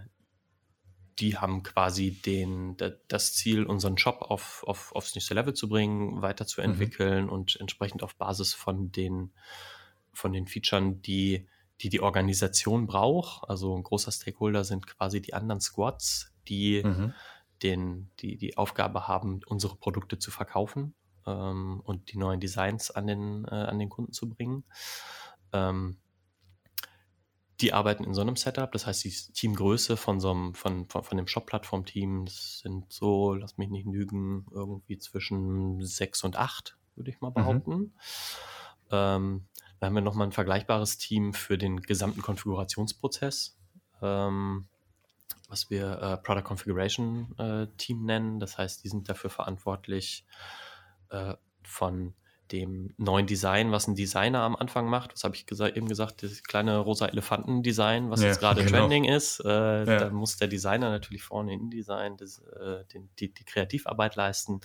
[1.22, 2.76] die haben quasi den,
[3.08, 7.32] das Ziel, unseren Job auf, auf, aufs nächste Level zu bringen, weiterzuentwickeln mhm.
[7.32, 9.32] und entsprechend auf Basis von den,
[10.12, 11.48] von den Features, die,
[11.82, 13.48] die die Organisation braucht.
[13.48, 17.14] Also ein großer Stakeholder sind quasi die anderen Squads, die mhm.
[17.62, 20.96] den, die, die Aufgabe haben, unsere Produkte zu verkaufen
[21.28, 24.64] ähm, und die neuen Designs an den, äh, an den Kunden zu bringen.
[25.54, 25.98] Ähm,
[27.62, 28.72] die arbeiten in so einem Setup.
[28.72, 33.58] Das heißt, die Teamgröße von so einem, von, von, von dem Shop-Plattform-Team sind so, lass
[33.58, 37.34] mich nicht lügen, irgendwie zwischen sechs und acht, würde ich mal mhm.
[37.34, 37.76] behaupten.
[37.76, 37.94] Mhm.
[38.92, 39.48] Ähm,
[39.80, 43.58] dann haben wir nochmal ein vergleichbares Team für den gesamten Konfigurationsprozess,
[44.02, 44.68] ähm,
[45.48, 48.40] was wir äh, Product Configuration äh, Team nennen.
[48.40, 50.26] Das heißt, die sind dafür verantwortlich,
[51.10, 52.14] äh, von
[52.52, 55.14] dem neuen Design, was ein Designer am Anfang macht.
[55.14, 56.24] Was habe ich gesa eben gesagt?
[56.24, 58.80] Das kleine rosa Elefanten-Design, was ja, jetzt gerade genau.
[58.80, 59.40] trending ist.
[59.40, 59.86] Äh, ja.
[59.86, 64.62] Da muss der Designer natürlich vorne in Design das, äh, den, die, die, Kreativarbeit leisten.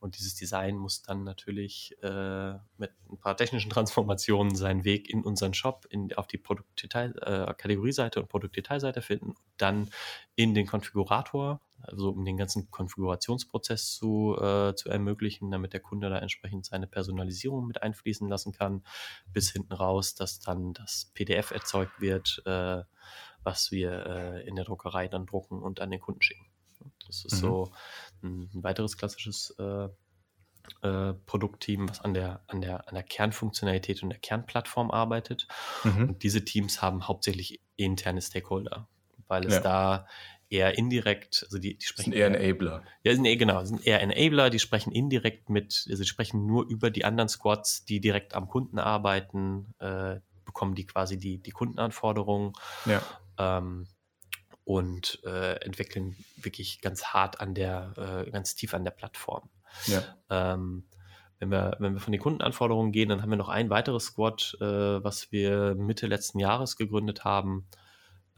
[0.00, 5.22] Und dieses Design muss dann natürlich äh, mit ein paar technischen Transformationen seinen Weg in
[5.22, 9.34] unseren Shop, in, auf die Produktdetail, äh, Kategorieseite und Produktdetailseite finden.
[9.56, 9.90] Dann
[10.34, 16.10] in den Konfigurator also um den ganzen Konfigurationsprozess zu, äh, zu ermöglichen, damit der Kunde
[16.10, 18.82] da entsprechend seine Personalisierung mit einfließen lassen kann,
[19.32, 22.82] bis hinten raus, dass dann das PDF erzeugt wird, äh,
[23.42, 26.46] was wir äh, in der Druckerei dann drucken und an den Kunden schicken.
[27.06, 27.46] Das ist mhm.
[27.46, 27.72] so
[28.22, 29.88] ein, ein, weiteres klassisches äh,
[30.82, 35.48] äh, Produktteam, was an der, an, der, an der Kernfunktionalität und der Kernplattform arbeitet.
[35.84, 36.10] Mhm.
[36.10, 38.88] Und diese Teams haben hauptsächlich interne Stakeholder,
[39.28, 39.60] weil es ja.
[39.60, 40.06] da
[40.50, 42.12] eher indirekt, also die, die sprechen.
[42.12, 42.82] Sind eher Enabler.
[43.02, 46.66] Ja, sind eher, genau, sind eher Enabler, die sprechen indirekt mit, also die sprechen nur
[46.66, 51.50] über die anderen Squads, die direkt am Kunden arbeiten, äh, bekommen die quasi die, die
[51.50, 52.52] Kundenanforderungen
[52.86, 53.02] Ja.
[53.38, 53.86] ähm,
[54.64, 59.48] und äh, entwickeln wirklich ganz hart an der, äh, ganz tief an der Plattform.
[59.86, 60.02] Ja.
[60.30, 60.84] Ähm,
[61.38, 64.56] wenn wir, wenn wir von den Kundenanforderungen gehen, dann haben wir noch ein weiteres Squad,
[64.60, 67.68] äh, was wir Mitte letzten Jahres gegründet haben,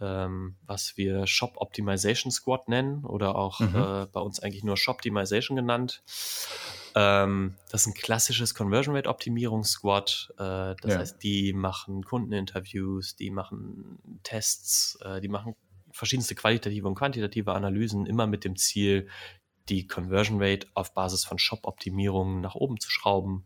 [0.01, 3.77] ähm, was wir Shop Optimization Squad nennen oder auch Mhm.
[3.77, 6.03] äh, bei uns eigentlich nur Shop Optimization genannt.
[6.95, 10.33] Ähm, das ist ein klassisches Conversion Rate Optimierung Squad.
[10.39, 10.99] Äh, das Ja.
[10.99, 15.55] heißt, die machen Kundeninterviews, die machen Tests, äh, die machen
[15.93, 19.09] verschiedenste qualitative und quantitative Analysen, immer mit dem Ziel,
[19.69, 23.45] die Conversion Rate auf Basis von Shop-Optimierungen nach oben zu schrauben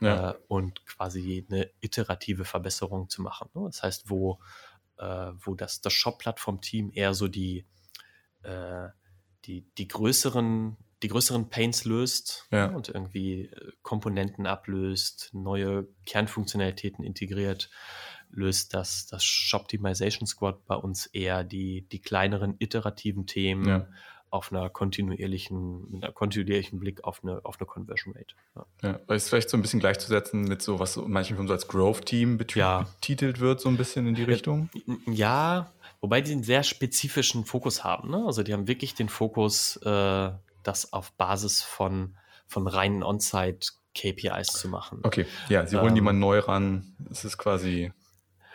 [0.00, 0.30] Ja.
[0.30, 3.50] äh, und quasi eine iterative Verbesserung zu machen.
[3.54, 3.62] Ne?
[3.66, 4.40] Das heißt, wo,
[5.44, 7.66] wo das, das Shop-Plattform-Team eher so die,
[8.42, 8.88] äh,
[9.44, 12.68] die, die größeren die größeren Pains löst Ja.
[12.68, 17.70] ne, und irgendwie äh, Komponenten ablöst, neue Kernfunktionalitäten integriert,
[18.30, 23.88] löst das, das Shoptimization Squad bei uns eher die, die kleineren iterativen Themen Ja.
[24.30, 28.34] Auf einer kontinuierlichen, mit einer kontinuierlichen Blick auf eine, auf eine Conversion Rate.
[28.82, 28.90] Ja.
[29.08, 32.38] Ja, es vielleicht so ein bisschen gleichzusetzen mit so, was manchen Firmen so als Growth-Team
[32.38, 32.86] betü- Ja.
[33.00, 34.70] betitelt wird, so ein bisschen in die Richtung.
[35.06, 38.10] Ja, wobei die einen sehr spezifischen Fokus haben.
[38.10, 38.22] Ne?
[38.24, 40.30] Also die haben wirklich den Fokus, äh,
[40.62, 42.16] das auf Basis von,
[42.46, 45.00] von reinen On-Site-KPIs zu machen.
[45.02, 46.94] Okay, ja, sie holen Ähm, jemanden neu ran.
[47.10, 47.92] Es ist quasi,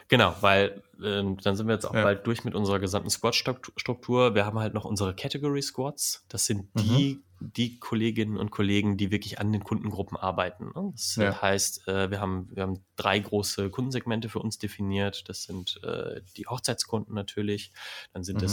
[0.07, 2.03] Genau, weil ähm, dann sind wir jetzt auch Ja.
[2.03, 4.35] bald durch mit unserer gesamten Squad-Struktur.
[4.35, 6.25] Wir haben halt noch unsere Category Squads.
[6.29, 10.71] Das sind die, die Kolleginnen und Kollegen, die wirklich an den Kundengruppen arbeiten.
[10.75, 10.91] ne?
[10.93, 11.41] Das Ja.
[11.41, 15.27] heißt, äh, wir, haben, wir haben drei große Kundensegmente für uns definiert.
[15.27, 17.71] Das sind äh, die Hochzeitskunden natürlich.
[18.13, 18.45] Dann sind Mhm.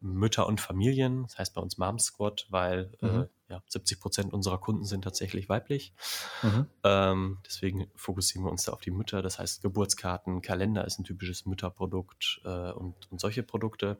[0.00, 3.08] Mütter und Familien, das heißt bei uns Mom Squad, weil Mhm.
[3.48, 5.94] äh, ja, 70 Prozent unserer Kunden sind tatsächlich weiblich.
[6.42, 6.66] Mhm.
[6.84, 9.22] Ähm, deswegen fokussieren wir uns da auf die Mütter.
[9.22, 13.98] Das heißt, Geburtskarten, Kalender ist ein typisches Mütterprodukt äh, und, und solche Produkte.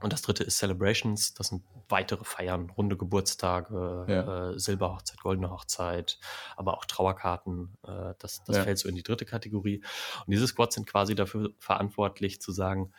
[0.00, 1.32] Und das dritte ist Celebrations.
[1.34, 4.50] Das sind weitere Feiern, runde Geburtstage, Ja.
[4.50, 6.18] äh, Silberhochzeit, goldene Hochzeit,
[6.56, 7.76] aber auch Trauerkarten.
[7.82, 8.62] Äh, das das Ja.
[8.64, 9.82] fällt so in die dritte Kategorie.
[10.26, 12.92] Und diese Squads sind quasi dafür verantwortlich zu sagen,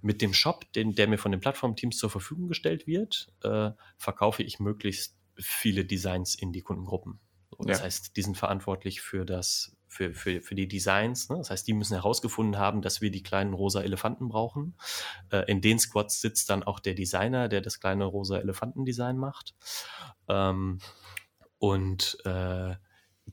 [0.00, 4.42] mit dem Shop, den, der mir von den Plattformteams zur Verfügung gestellt wird, äh, verkaufe
[4.42, 7.20] ich möglichst viele Designs in die Kundengruppen.
[7.50, 7.84] So, das Ja.
[7.84, 11.28] heißt, die sind verantwortlich für das, für, für, für die Designs.
[11.28, 11.38] Ne?
[11.38, 14.76] Das heißt, die müssen herausgefunden haben, dass wir die kleinen rosa Elefanten brauchen.
[15.30, 19.54] Äh, in den Squads sitzt dann auch der Designer, der das kleine rosa Elefantendesign macht.
[20.28, 20.78] Ähm,
[21.58, 22.76] und äh,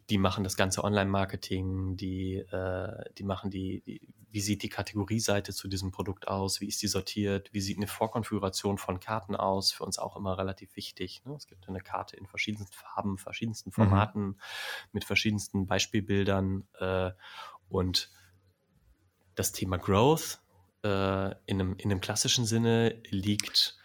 [0.09, 4.01] die machen das ganze Online-Marketing, die, äh, die machen die, die,
[4.35, 7.87] wie sieht die Kategorieseite zu diesem Produkt aus, wie ist die sortiert, wie sieht eine
[7.87, 11.23] Vorkonfiguration von Karten aus, für uns auch immer relativ wichtig.
[11.23, 11.35] Ne?
[11.35, 14.37] Es gibt eine Karte in verschiedensten Farben, verschiedensten Formaten,
[14.91, 17.11] mit verschiedensten Beispielbildern äh,
[17.69, 18.11] und
[19.35, 20.41] das Thema Growth
[20.83, 23.77] äh, in, einem, in einem klassischen Sinne liegt,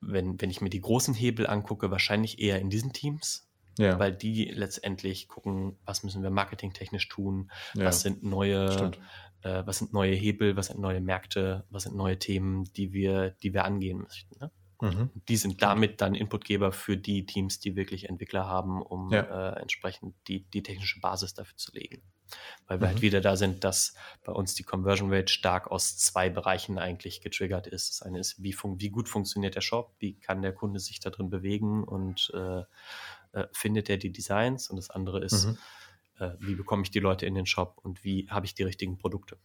[0.00, 3.46] wenn, wenn ich mir die großen Hebel angucke, wahrscheinlich eher in diesen Teams,
[3.78, 7.84] ja, weil die letztendlich gucken, was müssen wir marketingtechnisch tun, ja.
[7.84, 8.98] was sind neue, Stimmt.
[9.42, 13.30] Äh, was sind neue Hebel, was sind neue Märkte, was sind neue Themen, die wir,
[13.42, 14.38] die wir angehen möchten.
[14.40, 14.50] Ne?
[14.80, 15.10] Mhm.
[15.28, 19.54] Die sind damit dann Inputgeber für die Teams, die wirklich Entwickler haben, um Ja.
[19.54, 22.02] äh, entsprechend die, die technische Basis dafür zu legen.
[22.66, 22.90] Weil wir Mhm.
[22.90, 23.94] halt wieder da sind, dass
[24.24, 27.88] bei uns die Conversion Rate stark aus zwei Bereichen eigentlich getriggert ist.
[27.90, 30.98] Das eine ist, wie, fun wie gut funktioniert der Shop, wie kann der Kunde sich
[31.00, 32.64] da drin bewegen und äh,
[33.32, 35.58] äh, findet er die Designs und das andere ist, Mhm.
[36.18, 38.98] Äh, wie bekomme ich die Leute in den Shop und wie habe ich die richtigen
[38.98, 39.36] Produkte.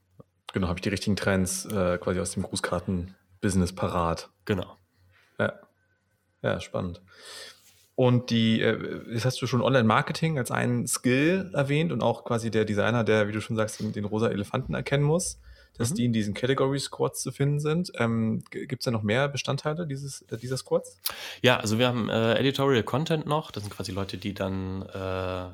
[0.53, 4.29] Genau, habe ich die richtigen Trends äh, quasi aus dem Grußkarten-Business parat.
[4.45, 4.77] Genau.
[5.39, 5.53] Ja.
[6.41, 7.01] ja, spannend.
[7.95, 12.51] Und die, äh, jetzt hast du schon Online-Marketing als einen Skill erwähnt und auch quasi
[12.51, 15.39] der Designer, der, wie du schon sagst, den, den rosa Elefanten erkennen muss,
[15.77, 15.95] dass Mhm.
[15.95, 17.91] die in diesen Category Squads zu finden sind.
[17.97, 20.99] Ähm, Gibt es da noch mehr Bestandteile dieses, äh, dieser Squads?
[21.41, 23.51] Ja, also wir haben äh, Editorial Content noch.
[23.51, 25.49] Das sind quasi Leute, die dann äh,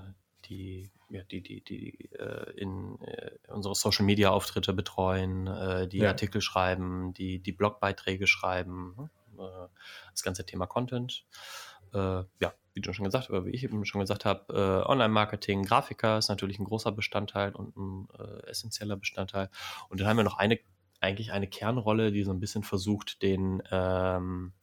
[0.45, 5.99] die, ja, die, die, die äh, in äh, unsere Social Media Auftritte betreuen, äh, die
[5.99, 6.09] Ja.
[6.09, 9.09] Artikel schreiben, die, die Blogbeiträge schreiben, ne?
[9.39, 9.67] äh,
[10.11, 11.25] das ganze Thema Content.
[11.93, 15.63] Äh, ja, wie du schon gesagt hast, wie ich eben schon gesagt habe, äh, Online-Marketing,
[15.63, 19.49] Grafiker ist natürlich ein großer Bestandteil und ein äh, essentieller Bestandteil.
[19.89, 20.59] Und dann haben wir noch eine,
[20.99, 24.53] eigentlich eine Kernrolle, die so ein bisschen versucht, den, ähm,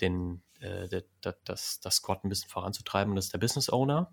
[0.00, 1.04] den, äh, der,
[1.44, 3.12] das, das Squad ein bisschen voranzutreiben.
[3.12, 4.12] Und das ist der Business Owner.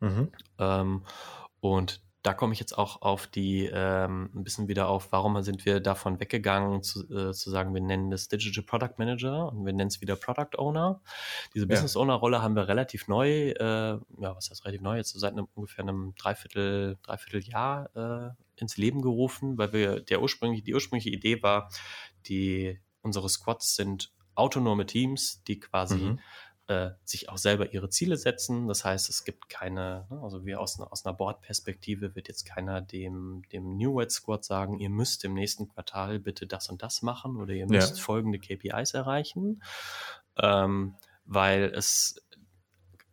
[0.00, 0.30] Mhm.
[0.58, 1.02] Ähm,
[1.60, 5.64] und da komme ich jetzt auch auf die, ähm, ein bisschen wieder auf, warum sind
[5.64, 9.72] wir davon weggegangen, zu, äh, zu sagen, wir nennen das Digital Product Manager und wir
[9.72, 11.00] nennen es wieder Product Owner.
[11.54, 11.68] Diese Ja.
[11.68, 15.34] Business Owner Rolle haben wir relativ neu, äh, ja, was heißt relativ neu, jetzt seit
[15.34, 21.10] einem, ungefähr einem Dreiviertel, Dreivierteljahr äh, ins Leben gerufen, weil wir der ursprüngliche, die ursprüngliche
[21.10, 21.70] Idee war,
[22.26, 26.20] die unsere Squads sind autonome Teams, die quasi mhm.
[26.68, 28.66] Äh, sich auch selber ihre Ziele setzen.
[28.66, 32.80] Das heißt, es gibt keine, ne, also wir aus, aus einer Board-Perspektive wird jetzt keiner
[32.80, 37.02] dem, dem New Red Squad sagen, ihr müsst im nächsten Quartal bitte das und das
[37.02, 38.02] machen oder ihr müsst ja.
[38.02, 39.62] folgende KPIs erreichen,
[40.38, 42.20] ähm, weil es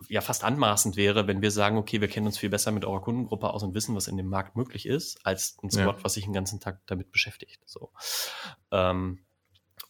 [0.09, 3.01] ja fast anmaßend wäre, wenn wir sagen, okay, wir kennen uns viel besser mit eurer
[3.01, 6.03] Kundengruppe aus und wissen, was in dem Markt möglich ist, als ein Squad, ja.
[6.03, 7.61] was sich den ganzen Tag damit beschäftigt.
[7.65, 7.91] So.
[8.71, 9.19] Ähm,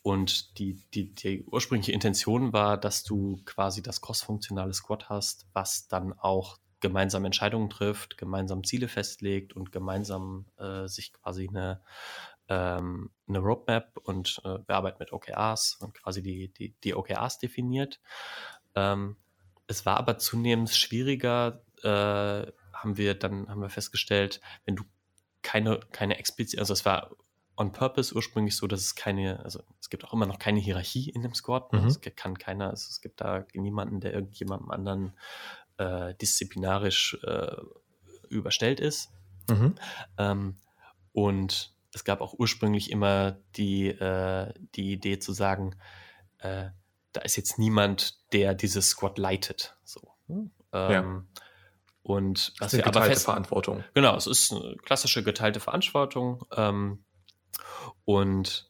[0.04, 5.88] und die, die, die ursprüngliche Intention war, dass du quasi das cross-funktionale Squad hast, was
[5.88, 11.82] dann auch gemeinsam Entscheidungen trifft, gemeinsam Ziele festlegt und gemeinsam äh, sich quasi eine,
[12.50, 17.40] ähm, eine Roadmap und äh, wir arbeiten mit OKRs und quasi die, die, die OKRs
[17.40, 18.02] definiert.
[18.76, 19.16] Ähm,
[19.68, 24.84] es war aber zunehmend schwieriger, äh, haben wir dann haben wir festgestellt, wenn du
[25.44, 27.12] keine, keine explizit, also es war
[27.56, 31.10] on purpose ursprünglich so, dass es keine, also es gibt auch immer noch keine Hierarchie
[31.10, 31.72] in dem Squad.
[31.74, 31.82] Ne?
[31.82, 31.88] Mhm.
[31.88, 35.14] Es kann keiner, also es gibt da niemanden, der irgendjemandem anderen
[35.78, 37.56] äh, disziplinarisch äh,
[38.30, 39.12] überstellt ist.
[39.50, 39.76] Mhm.
[40.18, 40.58] Ähm,
[41.12, 45.76] und es gab auch ursprünglich immer die, äh, die Idee zu sagen,
[46.40, 46.70] äh,
[47.12, 49.78] da ist jetzt niemand, der dieses Squad leitet.
[49.84, 50.02] So.
[50.28, 50.50] Ne?
[50.72, 51.42] Ähm, ja.
[52.02, 53.84] Und was wir aber fest Verantwortung.
[53.94, 56.44] Genau, es ist eine klassische geteilte Verantwortung.
[56.56, 57.06] Ähm,
[58.06, 58.70] und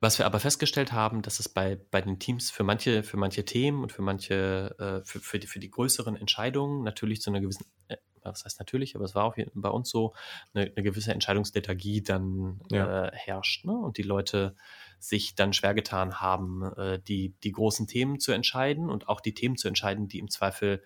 [0.00, 3.44] was wir aber festgestellt haben, dass es bei, bei den Teams für manche, für manche
[3.44, 7.40] Themen und für manche, äh, für, für, die, für die größeren Entscheidungen natürlich zu einer
[7.40, 10.14] gewissen, äh, was heißt natürlich, aber es war auch bei uns so,
[10.54, 13.08] eine, eine gewisse Entscheidungslethargie dann ja.
[13.08, 13.66] äh, herrscht.
[13.66, 13.72] Ne?
[13.72, 14.56] Und die Leute
[14.98, 19.34] sich dann schwer getan haben, äh, die, die großen Themen zu entscheiden und auch die
[19.34, 20.82] Themen zu entscheiden, die im Zweifel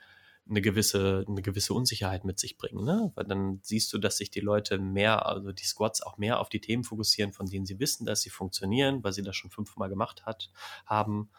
[0.48, 2.85] eine gewisse, eine gewisse Unsicherheit mit sich bringen.
[2.85, 3.12] Ne?
[3.14, 6.48] Weil dann siehst du, dass sich die Leute mehr, also die Squads auch mehr auf
[6.48, 9.88] die Themen fokussieren, von denen sie wissen, dass sie funktionieren, weil sie das schon fünfmal
[9.88, 10.50] gemacht hat,
[10.85, 11.30] haben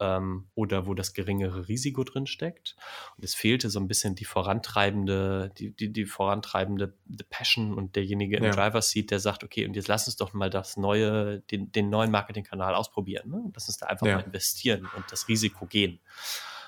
[0.00, 2.76] ähm, oder wo das geringere Risiko drin steckt.
[3.16, 6.94] Und es fehlte so ein bisschen die vorantreibende, die, die, die vorantreibende
[7.30, 8.50] Passion und derjenige im ja.
[8.50, 11.90] Driver Seat, der sagt, okay, und jetzt lass uns doch mal das neue, den, den
[11.90, 13.30] neuen Marketingkanal ausprobieren.
[13.30, 13.50] Ne?
[13.54, 14.16] Lass uns da einfach ja.
[14.16, 16.00] mal investieren und das Risiko gehen.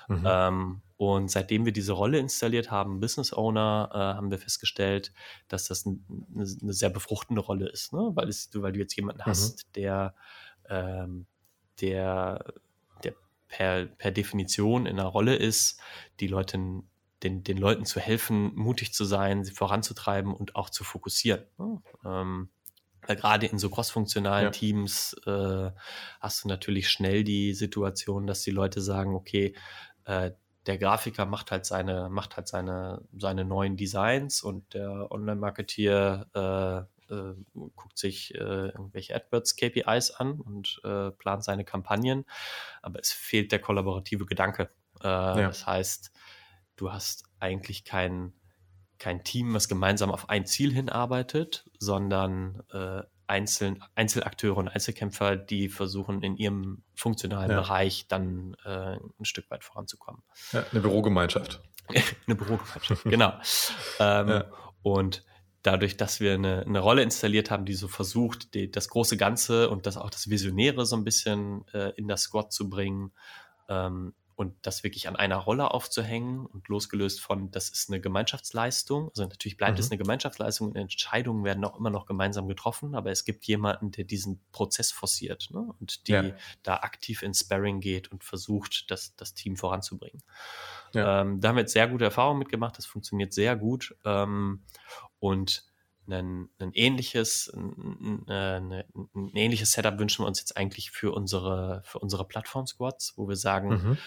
[0.07, 0.23] Mhm.
[0.25, 5.13] Ähm, und seitdem wir diese Rolle installiert haben, Business Owner, äh, haben wir festgestellt,
[5.47, 8.11] dass das ein, eine, eine, sehr befruchtende Rolle ist, ne?
[8.15, 9.25] weil, es, weil du jetzt jemanden mhm.
[9.29, 10.15] hast, der,
[10.69, 11.27] ähm,
[11.81, 12.53] der,
[13.03, 13.13] der
[13.47, 15.79] per, per Definition in einer Rolle ist,
[16.19, 16.57] die Leute
[17.23, 21.43] den, den Leuten zu helfen, mutig zu sein, sie voranzutreiben und auch zu fokussieren.
[21.57, 21.81] Ne?
[22.05, 22.49] Ähm,
[23.07, 24.51] weil gerade in so crossfunktionalen ja.
[24.51, 25.71] Teams äh,
[26.19, 29.55] hast du natürlich schnell die Situation, dass die Leute sagen, okay,
[30.07, 30.31] äh,
[30.65, 37.13] der Grafiker macht halt seine, macht halt seine, seine neuen Designs und der Online-Marketeer äh,
[37.13, 42.25] äh, guckt sich äh, irgendwelche AdWords-KPIs an und äh, plant seine Kampagnen,
[42.81, 44.69] aber es fehlt der kollaborative Gedanke.
[45.01, 45.47] Äh, ja.
[45.47, 46.11] Das heißt,
[46.75, 48.33] du hast eigentlich kein,
[48.99, 52.63] kein Team, was gemeinsam auf ein Ziel hinarbeitet, sondern
[53.27, 57.61] Einzel Einzelakteure und Einzelkämpfer, die versuchen, in ihrem funktionalen ja.
[57.61, 60.23] Bereich dann äh, ein Stück weit voranzukommen.
[60.51, 61.61] Ja, eine Bürogemeinschaft.
[62.27, 63.33] eine Bürogemeinschaft, genau.
[63.99, 64.45] ähm, ja.
[64.81, 65.25] Und
[65.61, 69.69] dadurch, dass wir eine, eine, Rolle installiert haben, die so versucht, die, das große Ganze
[69.69, 73.11] und das auch das Visionäre so ein bisschen äh, in das Squad zu bringen,
[73.67, 79.09] ähm, und das wirklich an einer Rolle aufzuhängen und losgelöst von, das ist eine Gemeinschaftsleistung.
[79.09, 79.79] Also natürlich bleibt mhm.
[79.79, 83.89] es eine Gemeinschaftsleistung und Entscheidungen werden auch immer noch gemeinsam getroffen, aber es gibt jemanden,
[83.89, 85.73] der diesen Prozess forciert ne?
[85.79, 86.35] und die ja.
[86.61, 90.21] da aktiv ins Sparring geht und versucht, das, das Team voranzubringen.
[90.93, 91.21] Ja.
[91.21, 93.95] Ähm, da haben wir jetzt sehr gute Erfahrungen mitgemacht, das funktioniert sehr gut.
[94.05, 94.61] Ähm,
[95.17, 95.65] und
[96.09, 101.81] ein, ein ähnliches, ein, ein, ein, ähnliches Setup wünschen wir uns jetzt eigentlich für unsere,
[101.85, 103.97] für unsere Plattform-Squads, wo wir sagen, mhm.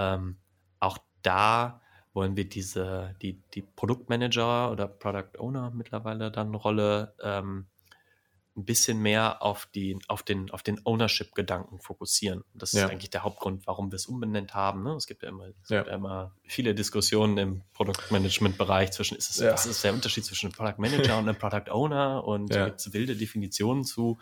[0.00, 0.36] Ähm,
[0.78, 1.80] auch da
[2.12, 7.66] wollen wir diese, die, die Produktmanager oder Product Owner mittlerweile dann Rolle ähm,
[8.56, 12.42] ein bisschen mehr auf, die, auf den, auf den Ownership-Gedanken fokussieren.
[12.52, 12.84] Das ja.
[12.84, 14.82] ist eigentlich der Hauptgrund, warum wir es umbenannt haben.
[14.82, 14.94] Ne?
[14.94, 15.78] Es gibt ja immer, es ja.
[15.78, 19.52] gibt ja immer viele Diskussionen im Produktmanagement-Bereich zwischen, ist es, ja.
[19.52, 22.80] was ist der Unterschied zwischen einem Product Manager und einem Product Owner und da gibt
[22.80, 24.18] es wilde Definitionen zu.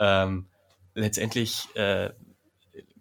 [0.00, 0.48] Ähm,
[0.94, 2.10] letztendlich äh,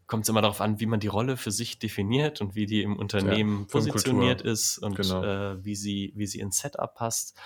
[0.07, 2.83] kommt es immer darauf an, wie man die Rolle für sich definiert und wie die
[2.83, 5.23] im Unternehmen ja, positioniert ist und genau.
[5.23, 7.37] äh, wie, sie, wie sie ins Setup passt.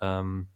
[0.00, 0.48] Ähm,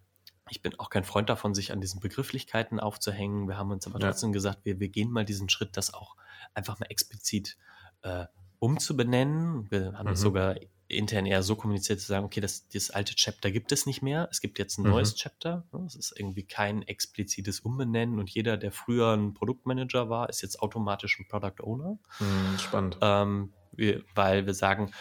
[0.51, 3.49] ich bin auch kein Freund davon, sich an diesen Begrifflichkeiten aufzuhängen.
[3.49, 4.09] Wir haben uns aber ja.
[4.09, 6.17] trotzdem gesagt, wir, wir gehen mal diesen Schritt, das auch
[6.55, 7.57] einfach mal explizit
[8.03, 8.27] äh,
[8.59, 9.71] umzubenennen.
[9.71, 10.17] Wir haben mhm.
[10.17, 10.57] sogar
[10.89, 14.28] intern eher so kommuniziert zu sagen, okay, das, das alte Chapter gibt es nicht mehr.
[14.30, 15.16] Es gibt jetzt ein neues Mhm.
[15.16, 15.64] Chapter.
[15.72, 15.85] ne?
[15.87, 20.61] Es ist irgendwie kein explizites Umbenennen und jeder, der früher ein Produktmanager war, ist jetzt
[20.61, 21.99] automatisch ein Product Owner.
[22.18, 22.99] Hm, spannend.
[23.01, 24.93] Ähm, wir, weil wir sagen,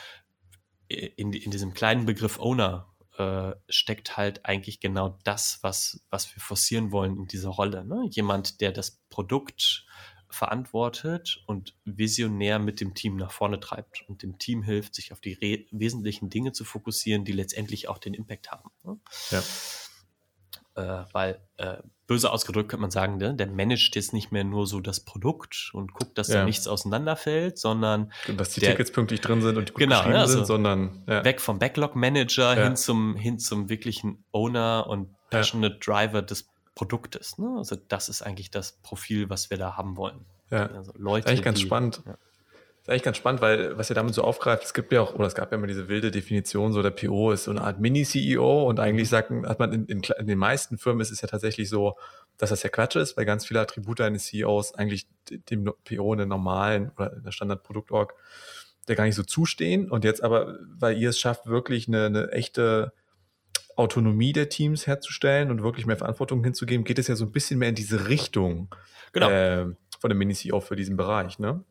[0.88, 6.41] in, in diesem kleinen Begriff Owner äh, steckt halt eigentlich genau das, was, was wir
[6.41, 7.86] forcieren wollen in dieser Rolle.
[7.86, 8.07] Ne?
[8.11, 9.86] Jemand, der das Produkt
[10.34, 15.21] verantwortet und visionär mit dem Team nach vorne treibt und dem Team hilft, sich auf
[15.21, 18.69] die wesentlichen Dinge zu fokussieren, die letztendlich auch den Impact haben.
[18.84, 18.97] Ne?
[19.31, 19.41] Ja.
[20.75, 21.77] Äh, weil äh,
[22.07, 25.69] böse ausgedrückt könnte man sagen, ne, der managt jetzt nicht mehr nur so das Produkt
[25.73, 26.39] und guckt, dass Ja.
[26.39, 30.15] da nichts auseinanderfällt, sondern Dass die der- Tickets pünktlich drin sind und gut Genau, geschrieben
[30.17, 31.23] also sind, sondern ja.
[31.23, 32.63] weg vom Backlog-Manager Ja.
[32.63, 37.38] hin, zum, hin zum wirklichen Owner und passionate Driver des Produktes.
[37.38, 37.55] Ne?
[37.57, 40.26] Also das ist eigentlich das Profil, was wir da haben wollen.
[40.49, 40.67] Ja.
[40.67, 42.01] Also Leute, ist eigentlich ganz die- spannend.
[42.05, 42.17] Ja.
[42.82, 45.26] Ist eigentlich ganz spannend, weil was ihr damit so aufgreift, es gibt ja auch, oder
[45.26, 48.67] es gab ja immer diese wilde Definition, so der PO ist so eine Art Mini-CEO
[48.67, 51.69] und eigentlich sagen, hat man in, in, in den meisten Firmen ist es ja tatsächlich
[51.69, 51.95] so,
[52.38, 55.07] dass das ja Quatsch ist, weil ganz viele Attribute eines CEOs eigentlich
[55.49, 58.15] dem PO in der normalen oder in der Standard-Produktorg
[58.89, 62.32] der gar nicht so zustehen und jetzt aber, weil ihr es schafft, wirklich eine, eine
[62.34, 62.91] echte
[63.76, 67.59] Autonomie der Teams herzustellen und wirklich mehr Verantwortung hinzugeben, geht es ja so ein bisschen
[67.59, 68.74] mehr in diese Richtung
[69.13, 69.30] Genau.
[69.30, 69.65] äh,
[69.99, 71.63] von dem Mini-CEO für diesen Bereich, ne?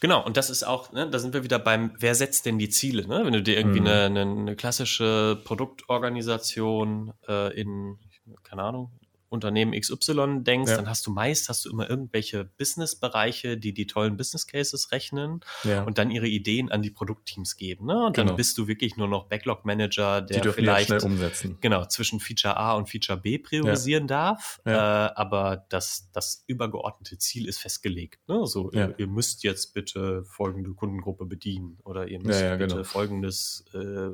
[0.00, 2.68] Genau, und das ist auch, ne, da sind wir wieder beim, wer setzt denn die
[2.68, 3.06] Ziele?
[3.06, 3.22] Ne?
[3.24, 3.86] Wenn du dir irgendwie Mhm.
[3.86, 7.98] eine, eine, eine klassische Produktorganisation äh, in,
[8.44, 8.92] keine Ahnung,
[9.30, 10.76] Unternehmen XY denkst, Ja.
[10.76, 15.40] dann hast du meist, hast du immer irgendwelche Businessbereiche, die die tollen Business Cases rechnen
[15.64, 15.84] Ja.
[15.84, 17.86] und dann ihre Ideen an die Produktteams geben.
[17.86, 18.06] Ne?
[18.06, 18.36] Und dann Genau.
[18.36, 22.74] bist du wirklich nur noch Backlog-Manager, der die dürfen ja vielleicht genau zwischen Feature A
[22.74, 25.08] und Feature B priorisieren darf, Ja.
[25.08, 28.26] äh, aber das, das übergeordnete Ziel ist festgelegt.
[28.28, 28.46] Ne?
[28.46, 32.84] So, ihr, ihr müsst jetzt bitte folgende Kundengruppe bedienen oder ihr müsst bitte genau.
[32.84, 34.10] folgendes, äh,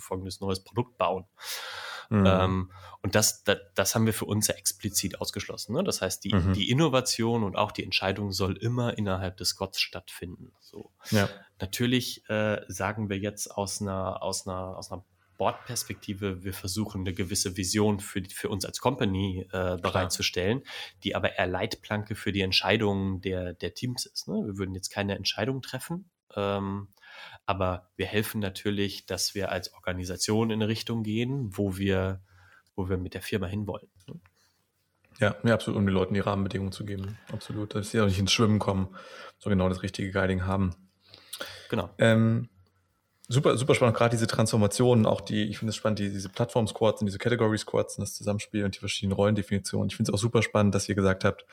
[0.00, 1.24] folgendes neues Produkt bauen.
[2.08, 2.26] Mhm.
[2.26, 2.72] Ähm,
[3.02, 5.74] und das, das, das haben wir für uns ja explizit ausgeschlossen.
[5.74, 5.84] Ne?
[5.84, 6.52] Das heißt, die, Mhm.
[6.52, 10.52] die Innovation und auch die Entscheidung soll immer innerhalb des Squads stattfinden.
[10.60, 10.92] So.
[11.10, 11.28] ja.
[11.60, 15.04] Natürlich äh, sagen wir jetzt aus einer, aus einer, aus einer
[15.38, 20.62] Board-Perspektive, wir versuchen eine gewisse Vision für, für uns als Company äh, bereitzustellen,
[21.04, 24.28] die aber eher Leitplanke für die Entscheidungen der, der Teams ist.
[24.28, 24.34] Ne?
[24.46, 26.88] Wir würden jetzt keine Entscheidung treffen, ähm,
[27.46, 32.20] aber wir helfen natürlich, dass wir als Organisation in eine Richtung gehen, wo wir,
[32.74, 33.88] wo wir mit der Firma hinwollen.
[34.06, 34.20] Ne?
[35.18, 37.16] Ja, ja, absolut, um den Leuten die Rahmenbedingungen zu geben.
[37.32, 37.74] Absolut.
[37.74, 38.94] Dass sie auch nicht ins Schwimmen kommen,
[39.38, 40.74] so genau das richtige Guiding haben.
[41.70, 41.88] Genau.
[41.98, 42.50] Ähm,
[43.28, 47.00] super, super spannend, gerade diese Transformationen, auch die, ich finde es spannend, die, diese Plattform-Squads
[47.00, 49.88] und diese Category-Squads und das Zusammenspiel und die verschiedenen Rollendefinitionen.
[49.88, 51.46] Ich finde es auch super spannend, dass ihr gesagt habt,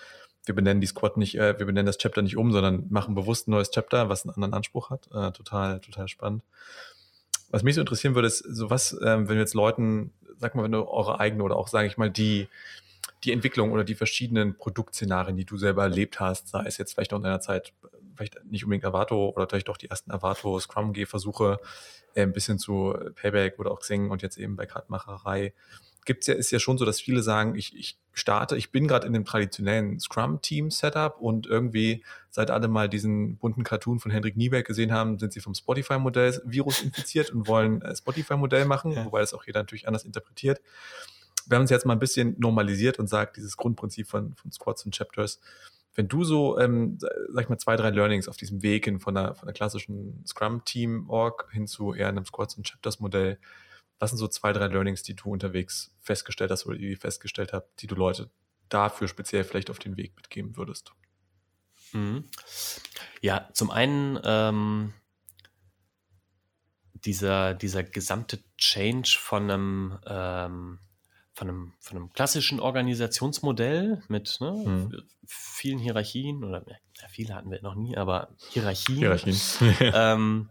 [0.46, 3.48] wir benennen die Squad nicht, äh, wir benennen das Chapter nicht um, sondern machen bewusst
[3.48, 5.08] ein neues Chapter, was einen anderen Anspruch hat.
[5.14, 6.44] Äh, total, total spannend.
[7.50, 10.72] Was mich so interessieren würde, ist, so was, ähm, wenn jetzt Leuten, sag mal, wenn
[10.72, 12.48] du eure eigene oder auch, sage ich mal, die,
[13.24, 17.12] die Entwicklung oder die verschiedenen Produktszenarien, die du selber erlebt hast, sei es jetzt vielleicht
[17.12, 17.74] noch in einer Zeit,
[18.16, 21.60] vielleicht nicht unbedingt Avato oder vielleicht doch die ersten Avato Scrum-G-Versuche,
[22.16, 25.54] äh, ein bisschen zu Payback oder auch Xing und jetzt eben bei Kartmacherei,
[26.06, 29.08] gibt's ja, ist ja schon so, dass viele sagen, ich, ich starte, ich bin gerade
[29.08, 34.66] in dem traditionellen Scrum-Team-Setup und irgendwie, seit alle mal diesen bunten Cartoon von Hendrik Nieberg
[34.68, 39.06] gesehen haben, sind sie vom Spotify-Modell Virus infiziert und wollen äh, Spotify-Modell machen, Ja.
[39.06, 40.62] wobei das auch jeder natürlich anders interpretiert.
[41.48, 44.86] Wir haben es jetzt mal ein bisschen normalisiert und sagt, dieses Grundprinzip von, von Squads
[44.86, 45.40] und Chapters,
[45.96, 49.14] wenn du so, ähm, sag ich mal, zwei, drei Learnings auf diesem Weg hin von
[49.14, 53.38] der, von der klassischen Scrum-Team-Org hin zu eher einem Squads- und Chapters-Modell,
[54.04, 57.82] was sind so zwei, drei Learnings, die du unterwegs festgestellt hast oder die festgestellt habt,
[57.82, 58.30] die du Leute
[58.68, 60.92] dafür speziell vielleicht auf den Weg mitgeben würdest?
[61.94, 62.26] Mhm.
[63.22, 64.94] Ja, zum einen ähm,
[66.96, 70.80] dieser, dieser gesamte Change von einem, ähm,
[71.32, 75.04] von einem, von einem klassischen Organisationsmodell mit ne, Mhm.
[75.26, 79.40] vielen Hierarchien oder ja, viele hatten wir noch nie, aber Hierarchien, Hierarchien.
[79.94, 80.50] ähm,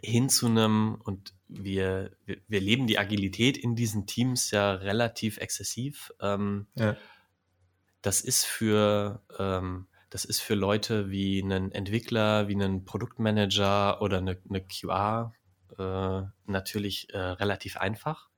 [0.00, 5.38] hin zu einem, und wir, wir, wir leben die Agilität in diesen Teams ja relativ
[5.38, 6.12] exzessiv.
[6.20, 6.96] Ähm, ja.
[8.02, 14.18] das ist für ähm, das ist für Leute wie einen Entwickler, wie einen Produktmanager oder
[14.18, 15.34] eine, eine QA
[15.76, 18.28] äh, natürlich äh, relativ einfach,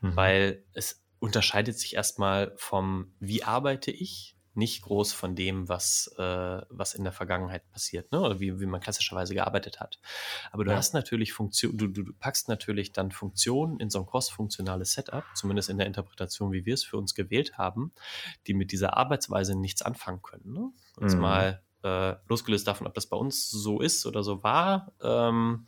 [0.00, 0.16] Mhm.
[0.16, 6.60] weil es unterscheidet sich erstmal vom wie arbeite ich nicht groß von dem, was, äh,
[6.68, 8.20] was in der Vergangenheit passiert, ne?
[8.20, 10.00] oder wie, wie man klassischerweise gearbeitet hat.
[10.50, 10.76] Aber du Ja.
[10.76, 15.24] hast natürlich Funktion, du, du, du packst natürlich dann Funktionen in so ein cross-funktionales Setup,
[15.34, 17.92] zumindest in der Interpretation, wie wir es für uns gewählt haben,
[18.46, 20.52] die mit dieser Arbeitsweise nichts anfangen können.
[20.52, 20.72] Ne?
[21.00, 21.20] Mhm.
[21.20, 24.92] mal äh, losgelöst davon, ob das bei uns so ist oder so war.
[25.00, 25.66] Ähm,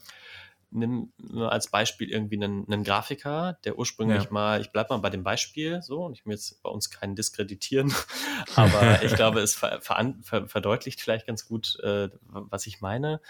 [0.71, 4.31] nimm nur als Beispiel irgendwie einen, einen Grafiker, der ursprünglich ja.
[4.31, 7.17] mal, ich bleibe mal bei dem Beispiel so, und ich will jetzt bei uns keinen
[7.17, 7.93] diskreditieren,
[8.57, 13.21] aber ich glaube, es ver, ver, ver, verdeutlicht vielleicht ganz gut, äh, was ich meine.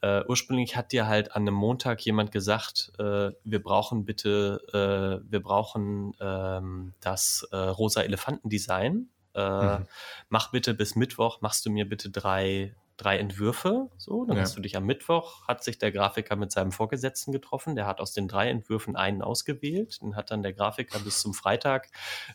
[0.00, 5.30] Äh, ursprünglich hat dir halt an einem Montag jemand gesagt, äh, wir brauchen bitte, äh,
[5.30, 9.08] wir brauchen ähm, das äh, rosa Elefantendesign.
[9.34, 9.86] Äh, mhm.
[10.28, 13.88] Mach bitte bis Mittwoch, machst du mir bitte drei drei Entwürfe.
[13.96, 14.42] So, dann ja.
[14.42, 17.74] hast du dich am Mittwoch, hat sich der Grafiker mit seinem Vorgesetzten getroffen.
[17.76, 20.02] Der hat aus den drei Entwürfen einen ausgewählt.
[20.02, 21.88] Den hat dann der Grafiker bis zum Freitag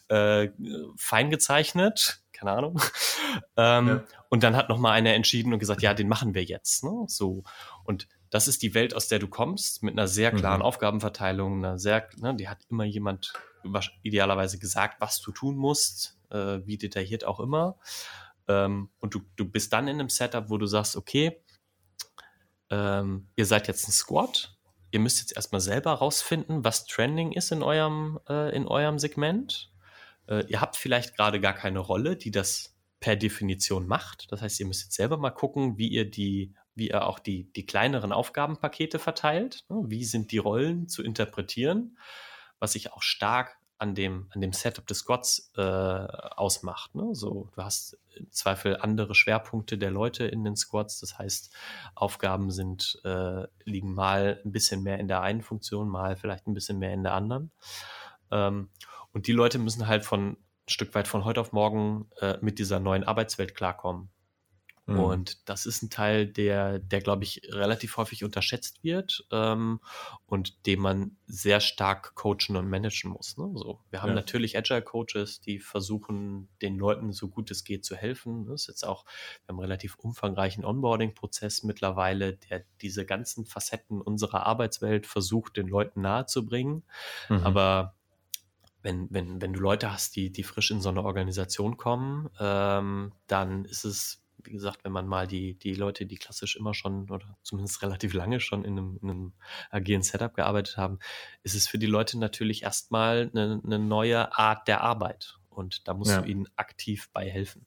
[0.07, 0.49] äh,
[0.97, 2.21] fein gezeichnet.
[2.31, 2.81] Keine Ahnung.
[3.57, 4.03] ähm, ja.
[4.29, 6.83] Und dann hat nochmal einer entschieden und gesagt, ja, den machen wir jetzt.
[6.83, 7.05] Ne?
[7.07, 7.43] So.
[7.83, 10.65] Und das ist die Welt, aus der du kommst, mit einer sehr klaren mhm.
[10.65, 13.33] Aufgabenverteilung, einer sehr, ne, die hat immer jemand
[14.01, 17.77] idealerweise gesagt, was du tun musst, äh, wie detailliert auch immer.
[18.47, 21.41] Ähm, und du, du bist dann in einem Setup, wo du sagst, okay,
[22.69, 24.57] ähm, ihr seid jetzt ein Squad,
[24.91, 29.71] ihr müsst jetzt erstmal selber rausfinden, was Trending ist in eurem, äh, in eurem Segment.
[30.27, 34.31] Äh, ihr habt vielleicht gerade gar keine Rolle, die das per Definition macht.
[34.31, 37.51] Das heißt, ihr müsst jetzt selber mal gucken, wie ihr die, wie ihr auch die,
[37.53, 39.65] die kleineren Aufgabenpakete verteilt.
[39.69, 39.83] Ne?
[39.87, 41.97] Wie sind die Rollen zu interpretieren?
[42.59, 46.95] Was sich auch stark an dem, an dem Setup des Squads äh, ausmacht.
[46.95, 47.13] Ne?
[47.13, 51.01] So, du hast im Zweifel andere Schwerpunkte der Leute in den Squads.
[51.01, 51.53] Das heißt,
[51.93, 56.53] Aufgaben sind, äh, liegen mal ein bisschen mehr in der einen Funktion, mal vielleicht ein
[56.53, 57.51] bisschen mehr in der anderen.
[58.31, 58.69] Ähm,
[59.11, 62.59] und die Leute müssen halt von ein Stück weit von heute auf morgen äh, mit
[62.59, 64.12] dieser neuen Arbeitswelt klarkommen.
[64.85, 64.99] Mhm.
[64.99, 69.79] Und das ist ein Teil, der, der glaube ich, relativ häufig unterschätzt wird ähm,
[70.25, 73.37] und den man sehr stark coachen und managen muss.
[73.37, 73.49] Ne?
[73.55, 74.15] So, wir haben ja.
[74.15, 78.45] natürlich Agile-Coaches, die versuchen, den Leuten so gut es geht zu helfen.
[78.45, 84.01] Das ist jetzt auch, wir haben einen relativ umfangreichen Onboarding-Prozess mittlerweile, der diese ganzen Facetten
[84.01, 86.83] unserer Arbeitswelt versucht, den Leuten nahezubringen.
[87.29, 87.37] Mhm.
[87.37, 87.95] Aber
[88.81, 93.13] wenn, wenn, wenn du Leute hast, die, die frisch in so eine Organisation kommen, ähm,
[93.27, 97.09] dann ist es wie gesagt, wenn man mal die, die Leute, die klassisch immer schon
[97.09, 99.33] oder zumindest relativ lange schon in einem, in einem
[99.69, 100.99] agilen Setup gearbeitet haben,
[101.43, 105.37] ist es für die Leute natürlich erstmal eine, eine neue Art der Arbeit.
[105.49, 106.21] Und da musst ja.
[106.21, 107.65] du ihnen aktiv bei helfen.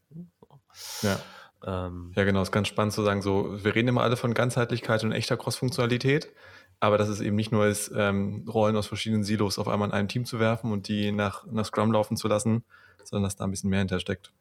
[1.02, 1.18] Ja.
[1.64, 5.02] Ähm, ja, genau, ist ganz spannend zu sagen, so, wir reden immer alle von Ganzheitlichkeit
[5.04, 6.32] und echter Cross-Funktionalität,
[6.80, 9.94] aber dass es eben nicht nur ist, ähm, Rollen aus verschiedenen Silos auf einmal in
[9.94, 12.64] einem Team zu werfen und die nach, nach Scrum laufen zu lassen,
[13.04, 14.32] sondern dass da ein bisschen mehr hintersteckt.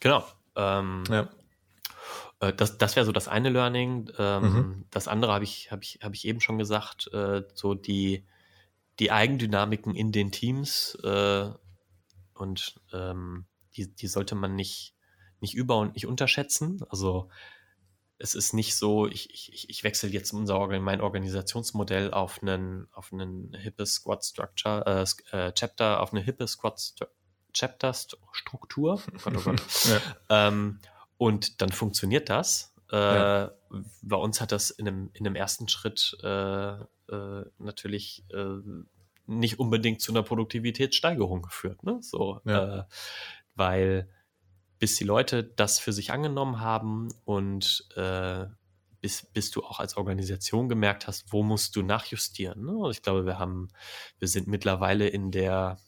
[0.00, 0.24] Genau.
[0.56, 1.28] Ähm, ja.
[2.40, 4.10] Äh, das, das wäre so das eine Learning.
[4.18, 4.84] Ähm, mhm.
[4.90, 8.24] Das andere habe ich, hab ich, hab ich eben schon gesagt, äh, so die,
[8.98, 11.50] die Eigendynamiken in den Teams äh,
[12.34, 14.94] und ähm, die, die sollte man nicht,
[15.40, 16.82] nicht über- und nicht unterschätzen.
[16.88, 17.28] Also
[18.18, 23.12] es ist nicht so, ich, ich, ich wechsle jetzt unser, mein Organisationsmodell auf einen, auf
[23.12, 27.06] einen hippe Squad Structure, äh, äh, Chapter, auf eine hippe Squad St
[27.52, 27.94] Chapter
[28.32, 29.00] Struktur.
[29.06, 29.62] Oh Gott, oh Gott.
[30.28, 30.48] ja.
[30.48, 30.78] ähm,
[31.18, 32.74] und dann funktioniert das.
[32.92, 33.52] Äh, ja.
[34.02, 38.58] Bei uns hat das in einem, in einem ersten Schritt äh, äh, natürlich äh,
[39.26, 41.82] nicht unbedingt zu einer Produktivitätssteigerung geführt.
[41.82, 41.98] Ne?
[42.00, 42.80] So, ja.
[42.80, 42.84] Äh,
[43.54, 44.08] weil
[44.78, 48.46] bis die Leute das für sich angenommen haben und äh,
[49.00, 52.64] bis, bis du auch als Organisation gemerkt hast, wo musst du nachjustieren.
[52.64, 52.72] Ne?
[52.72, 53.68] Und ich glaube, wir haben,
[54.18, 55.78] wir sind mittlerweile in der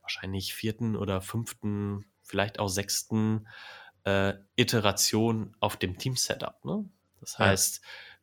[0.00, 3.46] wahrscheinlich vierten oder fünften, vielleicht auch sechsten
[4.04, 6.64] äh, Iteration auf dem Team-Setup.
[6.64, 6.84] Ne?
[7.20, 7.82] Das heißt,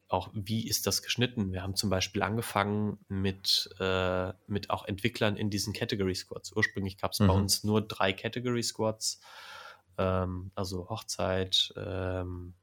[0.10, 1.54] auch wie ist das geschnitten?
[1.54, 6.52] Wir haben zum Beispiel angefangen mit, äh, mit auch Entwicklern in diesen Category Squads.
[6.54, 7.28] Ursprünglich gab es mhm.
[7.28, 9.22] bei uns nur drei Category Squads,
[9.98, 12.56] ähm, also Hochzeit, ähm,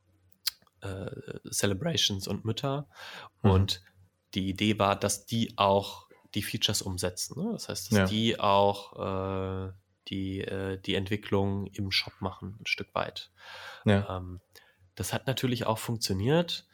[0.81, 2.89] äh, Celebrations und Mütter.
[3.43, 3.51] Mhm.
[3.51, 3.83] Und
[4.35, 7.41] die Idee war, dass die auch die Features umsetzen.
[7.41, 7.53] Ne?
[7.53, 8.07] Das heißt, dass ja.
[8.07, 9.73] die auch äh,
[10.09, 13.31] die, äh, die Entwicklung im Shop machen, ein Stück weit.
[13.85, 14.17] Ja.
[14.17, 14.41] Ähm,
[14.95, 16.67] das hat natürlich auch funktioniert,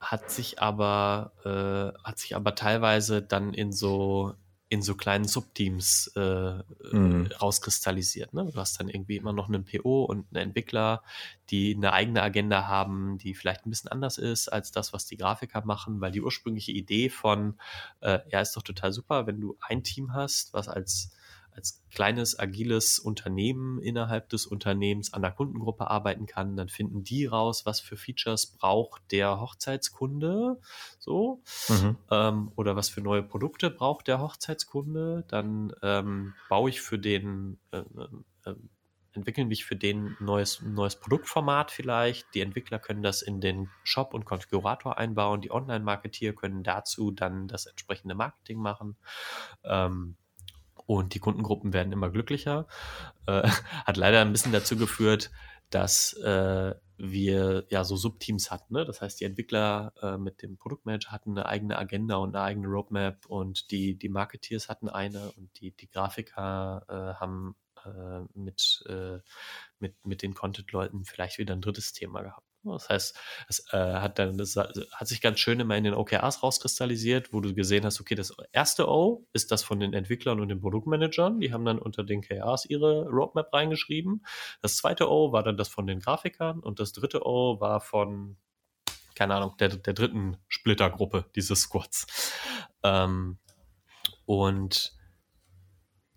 [0.00, 4.34] hat sich aber, äh, hat sich aber teilweise dann in so
[4.70, 6.62] in so kleinen Subteams äh,
[6.92, 7.28] mhm.
[7.42, 8.32] rauskristallisiert.
[8.32, 8.48] Ne?
[8.52, 11.02] Du hast dann irgendwie immer noch einen PO und einen Entwickler,
[11.50, 15.16] die eine eigene Agenda haben, die vielleicht ein bisschen anders ist als das, was die
[15.16, 17.58] Grafiker machen, weil die ursprüngliche Idee von,
[17.98, 21.10] äh, ja, ist doch total super, wenn du ein Team hast, was als
[21.54, 27.26] als kleines, agiles Unternehmen innerhalb des Unternehmens an der Kundengruppe arbeiten kann, dann finden die
[27.26, 30.60] raus, was für Features braucht der Hochzeitskunde,
[30.98, 31.96] so, mhm.
[32.10, 37.58] ähm, oder was für neue Produkte braucht der Hochzeitskunde, dann ähm, baue ich für den,
[37.72, 37.82] äh,
[38.44, 38.54] äh,
[39.12, 42.32] entwickeln wir für den neues, neues Produktformat vielleicht.
[42.34, 45.40] Die Entwickler können das in den Shop und Konfigurator einbauen.
[45.40, 48.96] Die Online-Marketeer können dazu dann das entsprechende Marketing machen.
[49.64, 50.16] Ähm,
[50.90, 52.66] und die Kundengruppen werden immer glücklicher.
[53.26, 53.48] Äh,
[53.86, 55.30] hat leider ein bisschen dazu geführt,
[55.70, 58.74] dass äh, wir ja so Subteams hatten.
[58.74, 58.84] Ne?
[58.84, 62.66] Das heißt, die Entwickler äh, mit dem Produktmanager hatten eine eigene Agenda und eine eigene
[62.66, 68.82] Roadmap und die, die Marketeers hatten eine und die, die Grafiker äh, haben äh, mit,
[68.88, 69.20] äh,
[69.78, 72.49] mit, mit den Content-Leuten vielleicht wieder ein drittes Thema gehabt.
[72.62, 76.42] Das heißt, es äh, hat dann das hat sich ganz schön immer in den OKRs
[76.42, 80.48] rauskristallisiert, wo du gesehen hast, okay, das erste O ist das von den Entwicklern und
[80.48, 84.24] den Produktmanagern, die haben dann unter den KRs ihre Roadmap reingeschrieben.
[84.60, 88.36] Das zweite O war dann das von den Grafikern und das dritte O war von
[89.20, 92.06] keine Ahnung, der, der dritten Splittergruppe dieses Squads.
[92.82, 93.36] Ähm,
[94.24, 94.94] und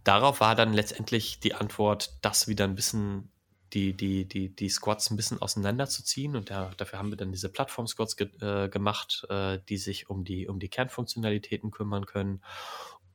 [0.05, 3.32] darauf war dann letztendlich die Antwort, das wieder ein bisschen
[3.74, 6.36] die, die, die, die Squads ein bisschen auseinanderzuziehen.
[6.36, 10.24] Und da, dafür haben wir dann diese Plattform-Squads ge äh, gemacht, äh, die sich um
[10.24, 12.43] die, um die Kernfunktionalitäten kümmern können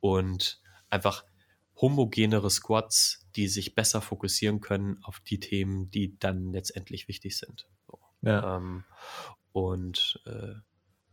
[0.00, 1.24] und einfach
[1.80, 7.68] homogenere Squads, die sich besser fokussieren können auf die Themen, die dann letztendlich wichtig sind.
[7.86, 8.00] So.
[8.22, 8.56] Ja.
[8.56, 8.84] Ähm,
[9.52, 10.54] und äh,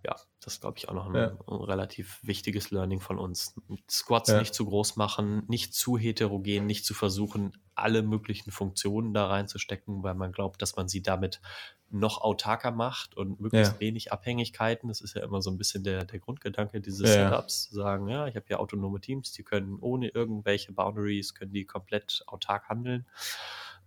[0.06, 1.38] ja, das glaube ich auch noch ein, ja.
[1.48, 3.56] relativ wichtiges Learning von uns.
[3.90, 4.40] Squads ja.
[4.40, 10.04] nicht zu groß machen, nicht zu heterogen, nicht zu versuchen, alle möglichen Funktionen da reinzustecken,
[10.04, 11.42] weil man glaubt, dass man sie damit
[11.90, 13.80] noch autarker macht und möglichst ja.
[13.80, 14.90] wenig Abhängigkeiten.
[14.90, 17.70] Das ist ja immer so ein bisschen der, der Grundgedanke dieses Setups.
[17.72, 22.24] Sagen, ja, ich habe hier autonome Teams, die können ohne irgendwelche Boundaries, können die komplett
[22.28, 23.08] autark handeln.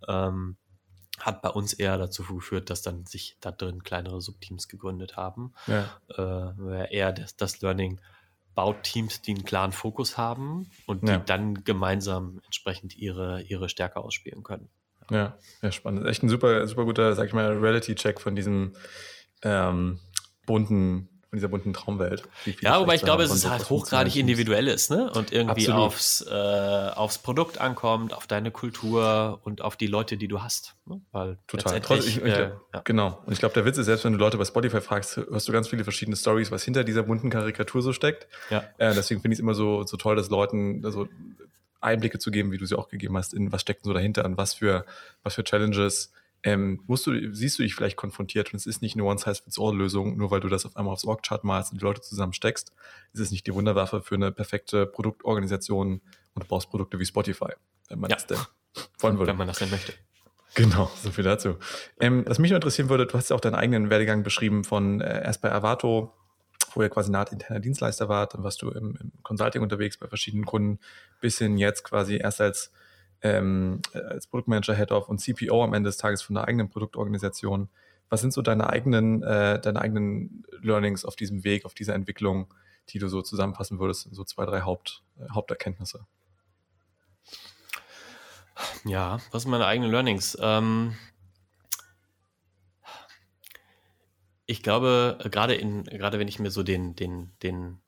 [0.06, 0.56] Ähm,
[1.20, 5.52] hat bei uns eher dazu geführt, dass dann sich da drin kleinere Subteams gegründet haben.
[5.66, 6.00] Ja.
[6.16, 8.00] Äh, eher das, das, Learning
[8.54, 11.18] baut Teams, die einen klaren Fokus haben und die ja.
[11.18, 14.68] dann gemeinsam entsprechend ihre, ihre Stärke ausspielen können.
[15.10, 16.06] Ja, ja, spannend.
[16.06, 18.74] Echt ein super, super guter, sag ich mal, Reality-Check von diesem
[19.42, 20.00] ähm,
[20.44, 22.22] bunten von dieser bunten Traumwelt.
[22.62, 25.10] Ja, wobei ich glaube, es ist halt hochgradig individuell ist, ne?
[25.12, 26.32] Und irgendwie aufs, äh,
[26.94, 30.74] aufs Produkt ankommt, auf deine Kultur und auf die Leute, die du hast.
[30.86, 31.02] Ne?
[31.12, 31.80] Weil Total.
[31.80, 32.80] Trotz, ich, äh, ja.
[32.84, 33.22] Genau.
[33.26, 35.52] Und ich glaube, der Witz ist, selbst wenn du Leute bei Spotify fragst, hörst du
[35.52, 38.26] ganz viele verschiedene Stories, was hinter dieser bunten Karikatur so steckt.
[38.48, 38.64] Ja.
[38.78, 41.08] Äh, deswegen finde ich es immer so, so toll, dass Leuten also
[41.80, 44.38] Einblicke zu geben, wie du sie auch gegeben hast, in was steckt so dahinter, an
[44.38, 44.86] was für,
[45.22, 46.10] was für Challenges
[46.43, 50.41] ähm, du, siehst du dich vielleicht konfrontiert und es ist nicht eine One-Size-Fits-All-Lösung, nur weil
[50.41, 52.72] du das auf einmal aufs Org-Chart malst und die Leute zusammensteckst.
[53.12, 56.01] Es ist nicht die Wunderwaffe für eine perfekte Produktorganisation
[56.34, 57.53] und du brauchst Produkte wie Spotify,
[57.89, 58.16] wenn man ja.
[58.16, 58.39] das denn
[59.01, 59.30] wollen würde.
[59.30, 59.93] Wenn man das denn möchte.
[60.55, 61.57] Genau, so viel dazu.
[62.01, 65.01] Ähm, was mich noch interessieren würde, du hast ja auch deinen eigenen Werdegang beschrieben von
[65.01, 66.14] äh, erst bei Avato,
[66.74, 69.99] wo ihr quasi eine Art interner Dienstleister wart, dann warst du im, im Consulting unterwegs
[69.99, 70.78] bei verschiedenen Kunden,
[71.20, 72.72] bis hin jetzt quasi erst als
[73.22, 77.68] ähm, als Produktmanager, Head-Off und CPO am Ende des Tages von der eigenen Produktorganisation.
[78.08, 82.52] Was sind so deine eigenen, äh, deine eigenen Learnings auf diesem Weg, auf dieser Entwicklung,
[82.90, 86.06] die du so zusammenfassen würdest, so zwei, drei Haupt, äh, Haupterkenntnisse?
[88.84, 90.36] Ja, was sind meine eigenen Learnings?
[90.40, 90.96] Ähm,
[94.46, 97.80] ich glaube, gerade in, gerade wenn ich mir so den, den, den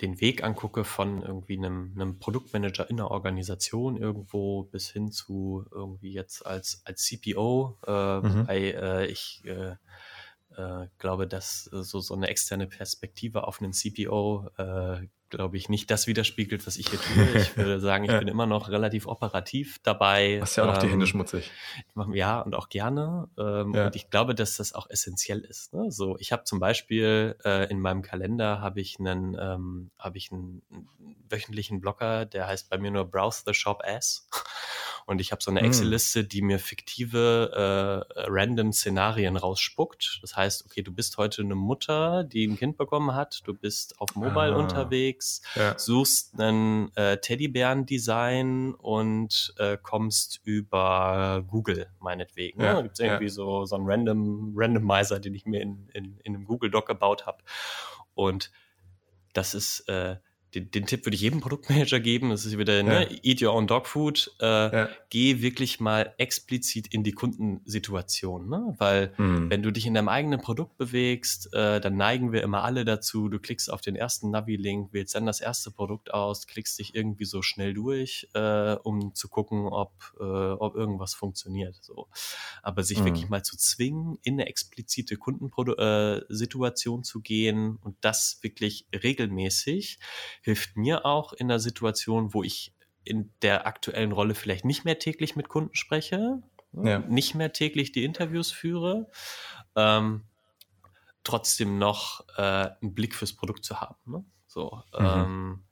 [0.00, 5.64] den Weg angucke von irgendwie einem, einem Produktmanager in der Organisation irgendwo bis hin zu
[5.72, 8.48] irgendwie jetzt als, als CPO, äh, mhm.
[8.48, 9.74] weil äh, ich äh,
[10.56, 15.90] äh, glaube, dass so, so eine externe Perspektive auf einen CPO äh, glaube ich, nicht
[15.90, 17.40] das widerspiegelt, was ich hier tue.
[17.40, 20.38] Ich würde sagen, ich bin immer noch relativ operativ dabei.
[20.40, 21.50] Hast ja auch ähm, die Hände schmutzig.
[22.12, 23.28] Ja, und auch gerne.
[23.38, 23.86] Ähm, ja.
[23.86, 25.72] Und ich glaube, dass das auch essentiell ist.
[25.74, 25.90] Ne?
[25.90, 30.32] So, ich habe zum Beispiel äh, in meinem Kalender habe ich einen, ähm, habe ich
[30.32, 30.62] einen
[31.28, 34.28] wöchentlichen Blocker, der heißt bei mir nur Browse the Shop As.
[35.08, 35.68] Und ich habe so eine hm.
[35.68, 40.18] Excel-Liste, die mir fiktive, äh, random Szenarien rausspuckt.
[40.20, 43.98] Das heißt, okay, du bist heute eine Mutter, die ein Kind bekommen hat, du bist
[44.02, 44.58] auf Mobile ah.
[44.58, 45.78] unterwegs, ja.
[45.78, 52.60] suchst einen äh, Teddybären-Design und äh, kommst über Google, meinetwegen.
[52.60, 52.74] Ja.
[52.74, 53.30] Da gibt es irgendwie ja.
[53.30, 57.38] so, so einen Random, Randomizer, den ich mir in, in, in einem Google-Doc gebaut habe.
[58.12, 58.50] Und
[59.32, 60.16] das ist äh,
[60.54, 62.30] den, den, Tipp würde ich jedem Produktmanager geben.
[62.30, 63.18] Das ist wieder, ne, ja.
[63.22, 64.34] eat your own dog food.
[64.40, 64.88] Äh, ja.
[65.10, 68.48] Geh wirklich mal explizit in die Kundensituation.
[68.48, 68.74] Ne?
[68.78, 69.50] Weil mhm.
[69.50, 73.28] wenn du dich in deinem eigenen Produkt bewegst, äh, dann neigen wir immer alle dazu.
[73.28, 77.26] Du klickst auf den ersten Navi-Link, wählst dann das erste Produkt aus, klickst dich irgendwie
[77.26, 81.76] so schnell durch, äh, um zu gucken, ob, äh, ob irgendwas funktioniert.
[81.82, 82.08] So.
[82.62, 83.06] Aber sich mhm.
[83.06, 89.98] wirklich mal zu zwingen, in eine explizite Kundensituation äh, zu gehen und das wirklich regelmäßig
[90.42, 92.74] hilft mir auch in der Situation, wo ich
[93.04, 96.98] in der aktuellen Rolle vielleicht nicht mehr täglich mit Kunden spreche, ja.
[97.00, 99.08] nicht mehr täglich die Interviews führe,
[99.76, 100.24] ähm,
[101.24, 102.42] trotzdem noch äh,
[102.80, 103.96] einen Blick fürs Produkt zu haben.
[104.06, 104.24] Ne?
[104.46, 105.06] So, mhm.
[105.06, 105.64] ähm,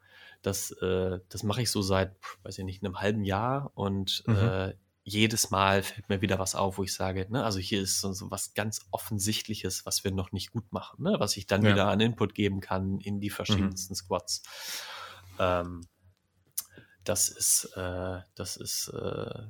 [0.43, 4.37] das, äh, das mache ich so seit, weiß ich nicht, einem halben Jahr und mhm.
[4.37, 4.75] äh,
[5.09, 8.13] jedes Mal fällt mir wieder was auf, wo ich sage, ne, also hier ist so,
[8.13, 11.71] so was ganz Offensichtliches, was wir noch nicht gut machen, ne, was ich dann ja.
[11.71, 13.35] wieder an Input geben kann in die mhm.
[13.35, 13.97] verschiedensten mhm.
[13.97, 14.43] Squads.
[15.39, 15.87] Ähm,
[17.05, 19.43] das ist, äh, das ist, äh,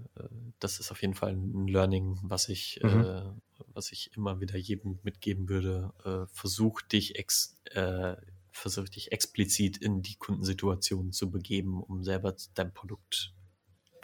[0.61, 3.00] das ist auf jeden Fall ein Learning, was ich, mhm.
[3.00, 3.22] äh,
[3.68, 5.94] was ich immer wieder jedem mitgeben würde.
[6.04, 8.16] Äh, versuch dich ex, äh,
[8.52, 13.32] versuch dich explizit in die Kundensituation zu begeben, um selber dein Produkt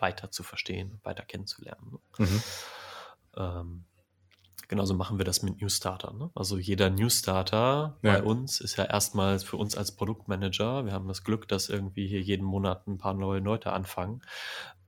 [0.03, 1.93] weiter zu verstehen, weiter kennenzulernen.
[2.19, 2.27] Ne?
[2.27, 2.43] Mhm.
[3.37, 3.85] Ähm,
[4.69, 6.13] genauso machen wir das mit Newstarter.
[6.13, 6.31] Ne?
[6.35, 8.13] Also jeder Newstarter ja.
[8.13, 10.85] bei uns ist ja erstmal für uns als Produktmanager.
[10.85, 14.23] Wir haben das Glück, dass irgendwie hier jeden Monat ein paar neue Leute anfangen.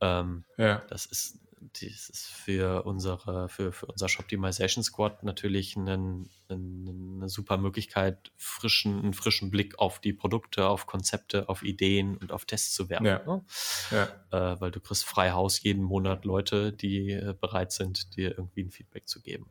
[0.01, 0.83] Ähm, ja.
[0.89, 1.39] Das ist
[1.73, 8.33] das ist für unsere, für, für unser Shoptimization Squad natürlich einen, einen, eine super Möglichkeit,
[8.37, 12.89] frischen, einen frischen Blick auf die Produkte, auf Konzepte, auf Ideen und auf Tests zu
[12.89, 13.07] werfen.
[13.07, 13.23] Ja.
[13.25, 13.45] Ne?
[13.91, 14.53] Ja.
[14.53, 18.63] Äh, weil du kriegst frei Haus jeden Monat Leute, die äh, bereit sind, dir irgendwie
[18.63, 19.51] ein Feedback zu geben.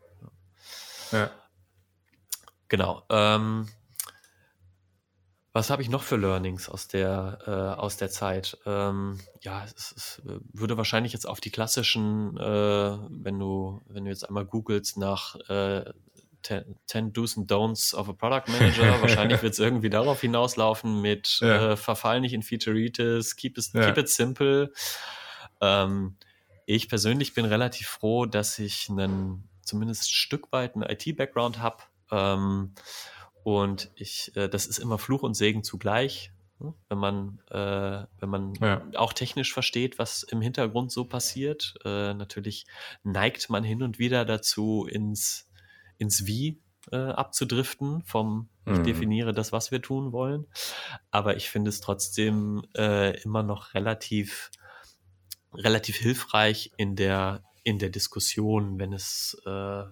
[1.11, 1.31] Ja.
[2.67, 3.03] Genau.
[3.09, 3.67] Ähm,
[5.53, 8.57] was habe ich noch für Learnings aus der, äh, aus der Zeit?
[8.65, 14.05] Ähm, ja, es, es, äh, würde wahrscheinlich jetzt auf die klassischen, äh, wenn du, wenn
[14.05, 15.85] du jetzt einmal googelst nach äh,
[16.87, 21.37] 10 Do's and Don'ts of a Product Manager, wahrscheinlich wird es irgendwie darauf hinauslaufen mit
[21.39, 21.71] ja.
[21.71, 23.85] äh, verfall nicht in Featureitis, keep it, ja.
[23.85, 24.73] keep it simple.
[25.61, 26.17] Ähm,
[26.65, 31.77] ich persönlich bin relativ froh, dass ich einen zumindest ein Stück weit einen IT-Background habe.
[32.11, 32.73] Ähm,
[33.43, 36.73] und ich, äh, das ist immer Fluch und Segen zugleich, ne?
[36.89, 38.83] wenn man, äh, wenn man ja.
[38.95, 41.75] auch technisch versteht, was im Hintergrund so passiert.
[41.83, 42.65] Äh, natürlich
[43.03, 45.49] neigt man hin und wieder dazu, ins,
[45.97, 48.83] ins Wie äh, abzudriften vom ich mhm.
[48.83, 50.47] definiere das, was wir tun wollen.
[51.11, 54.51] Aber ich finde es trotzdem äh, immer noch relativ,
[55.53, 59.83] relativ hilfreich in der, in der Diskussion, wenn es, äh,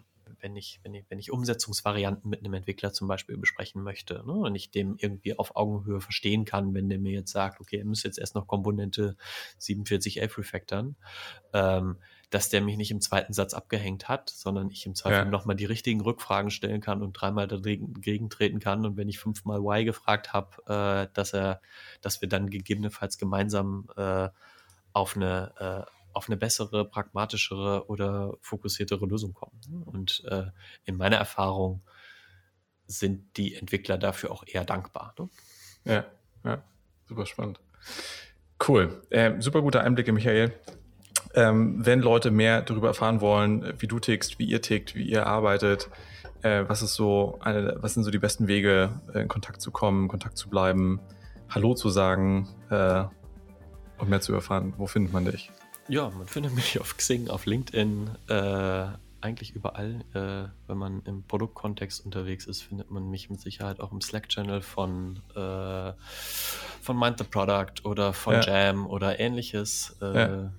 [0.41, 4.33] wenn ich, wenn ich, wenn ich Umsetzungsvarianten mit einem Entwickler zum Beispiel besprechen möchte ne,
[4.33, 7.85] und ich dem irgendwie auf Augenhöhe verstehen kann, wenn der mir jetzt sagt, okay, er
[7.85, 9.15] muss jetzt erst noch Komponente
[9.59, 10.95] 4711 refactoren,
[11.53, 11.97] ähm,
[12.29, 15.25] dass der mich nicht im zweiten Satz abgehängt hat, sondern ich im Zweifel ja.
[15.25, 18.85] nochmal die richtigen Rückfragen stellen kann und dreimal dagegen treten kann.
[18.85, 21.61] Und wenn ich fünfmal Why gefragt habe, äh, dass er,
[22.01, 24.29] dass wir dann gegebenenfalls gemeinsam äh,
[24.93, 29.84] auf eine äh, auf eine bessere, pragmatischere oder fokussiertere Lösung kommen.
[29.86, 30.45] Und äh,
[30.86, 31.82] in meiner Erfahrung
[32.88, 35.16] sind die Entwickler dafür auch eher dankbar.
[35.18, 35.30] Ne?
[35.86, 36.05] Ja,
[36.43, 36.64] ja,
[37.07, 37.59] super spannend.
[38.68, 39.01] Cool.
[39.09, 40.53] Äh, super gute Einblicke, Michael.
[41.34, 45.26] Ähm, wenn Leute mehr darüber erfahren wollen, wie du tickst, wie ihr tickt, wie ihr
[45.26, 45.89] arbeitet,
[46.41, 49.72] äh, was ist so eine, was sind so die besten Wege, äh, in Kontakt zu
[49.72, 50.99] kommen, in Kontakt zu bleiben,
[51.49, 53.03] Hallo zu sagen äh,
[53.97, 55.51] und mehr zu erfahren, wo findet man dich?
[55.88, 58.88] Ja, man findet mich auf Xing, auf LinkedIn, äh,
[59.21, 60.01] eigentlich überall.
[60.13, 64.61] Äh, wenn man im Produktkontext unterwegs ist, findet man mich mit Sicherheit auch im Slack-Channel
[64.61, 65.93] von, äh,
[66.82, 68.41] von Mind the Product oder von ja.
[68.41, 69.95] Jam oder ähnliches.
[70.01, 70.25] Äh, ja.
[70.25, 70.51] Äh,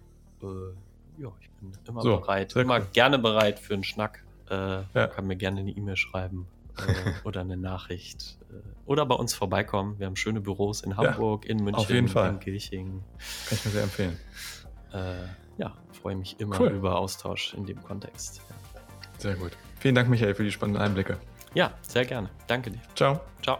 [1.18, 1.32] ja.
[1.40, 2.86] ich bin immer so, bereit, immer cool.
[2.92, 4.22] gerne bereit für einen Schnack.
[4.50, 4.54] Äh,
[4.94, 5.06] ja.
[5.08, 6.46] Kann mir gerne eine E-Mail schreiben
[7.24, 8.38] oder eine Nachricht.
[8.86, 9.98] oder bei uns vorbeikommen.
[9.98, 12.30] Wir haben schöne Büros in Hamburg, in München, auf jeden Fall.
[12.30, 13.02] in Kirching.
[13.48, 14.18] Kann ich mir sehr empfehlen
[15.58, 16.70] ja, freue mich immer cool.
[16.70, 18.40] über Austausch in dem Kontext.
[19.18, 19.52] Sehr gut.
[19.78, 21.18] Vielen Dank, Michael, für die spannenden Einblicke.
[21.54, 22.30] Ja, sehr gerne.
[22.46, 22.80] Danke dir.
[22.94, 23.20] Ciao.
[23.42, 23.58] Ciao.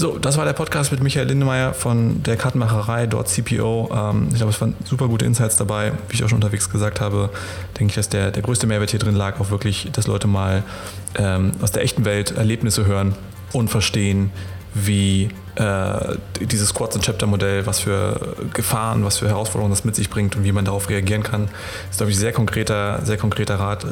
[0.00, 3.90] So, das war der Podcast mit Michael Lindemeyer von der Kartenmacherei, dort CPO.
[3.92, 5.92] Ähm, ich glaube, es waren super gute Insights dabei.
[6.08, 7.30] Wie ich auch schon unterwegs gesagt habe,
[7.76, 10.62] denke ich, dass der, der größte Mehrwert hier drin lag, auch wirklich, dass Leute mal
[11.18, 13.14] ähm, aus der echten Welt Erlebnisse hören
[13.52, 14.30] und verstehen,
[14.74, 19.96] wie äh, dieses Squads and Chapter Modell, was für Gefahren, was für Herausforderungen das mit
[19.96, 21.48] sich bringt und wie man darauf reagieren kann,
[21.90, 23.86] ist, glaube ich, sehr konkreter, sehr konkreter Rat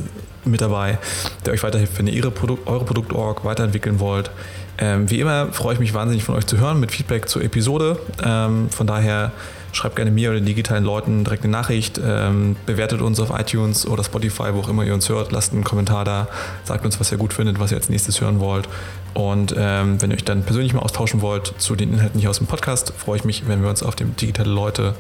[0.44, 0.98] mit dabei,
[1.44, 4.30] der euch weiterhilft, wenn ihr ihre Produkt, eure Produktorg weiterentwickeln wollt.
[4.78, 7.98] Ähm, wie immer freue ich mich wahnsinnig von euch zu hören mit Feedback zur Episode.
[8.22, 9.32] Ähm, von daher
[9.72, 13.86] schreibt gerne mir oder den digitalen Leuten direkt eine Nachricht, ähm, bewertet uns auf iTunes
[13.86, 16.28] oder Spotify, wo auch immer ihr uns hört, lasst einen Kommentar da,
[16.64, 18.68] sagt uns, was ihr gut findet, was ihr als nächstes hören wollt.
[19.14, 22.38] Und ähm, wenn ihr euch dann persönlich mal austauschen wollt zu den Inhalten hier aus
[22.38, 24.94] dem Podcast, freue ich mich, wenn wir uns auf dem Digitale Leute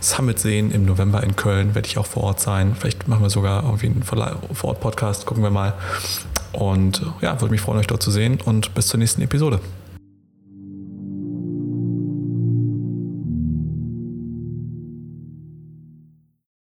[0.00, 0.72] Summit sehen.
[0.72, 2.74] Im November in Köln werde ich auch vor Ort sein.
[2.78, 5.74] Vielleicht machen wir sogar irgendwie einen Vor-Ort-Podcast, gucken wir mal.
[6.52, 9.60] Und ja, würde mich freuen, euch dort zu sehen und bis zur nächsten Episode.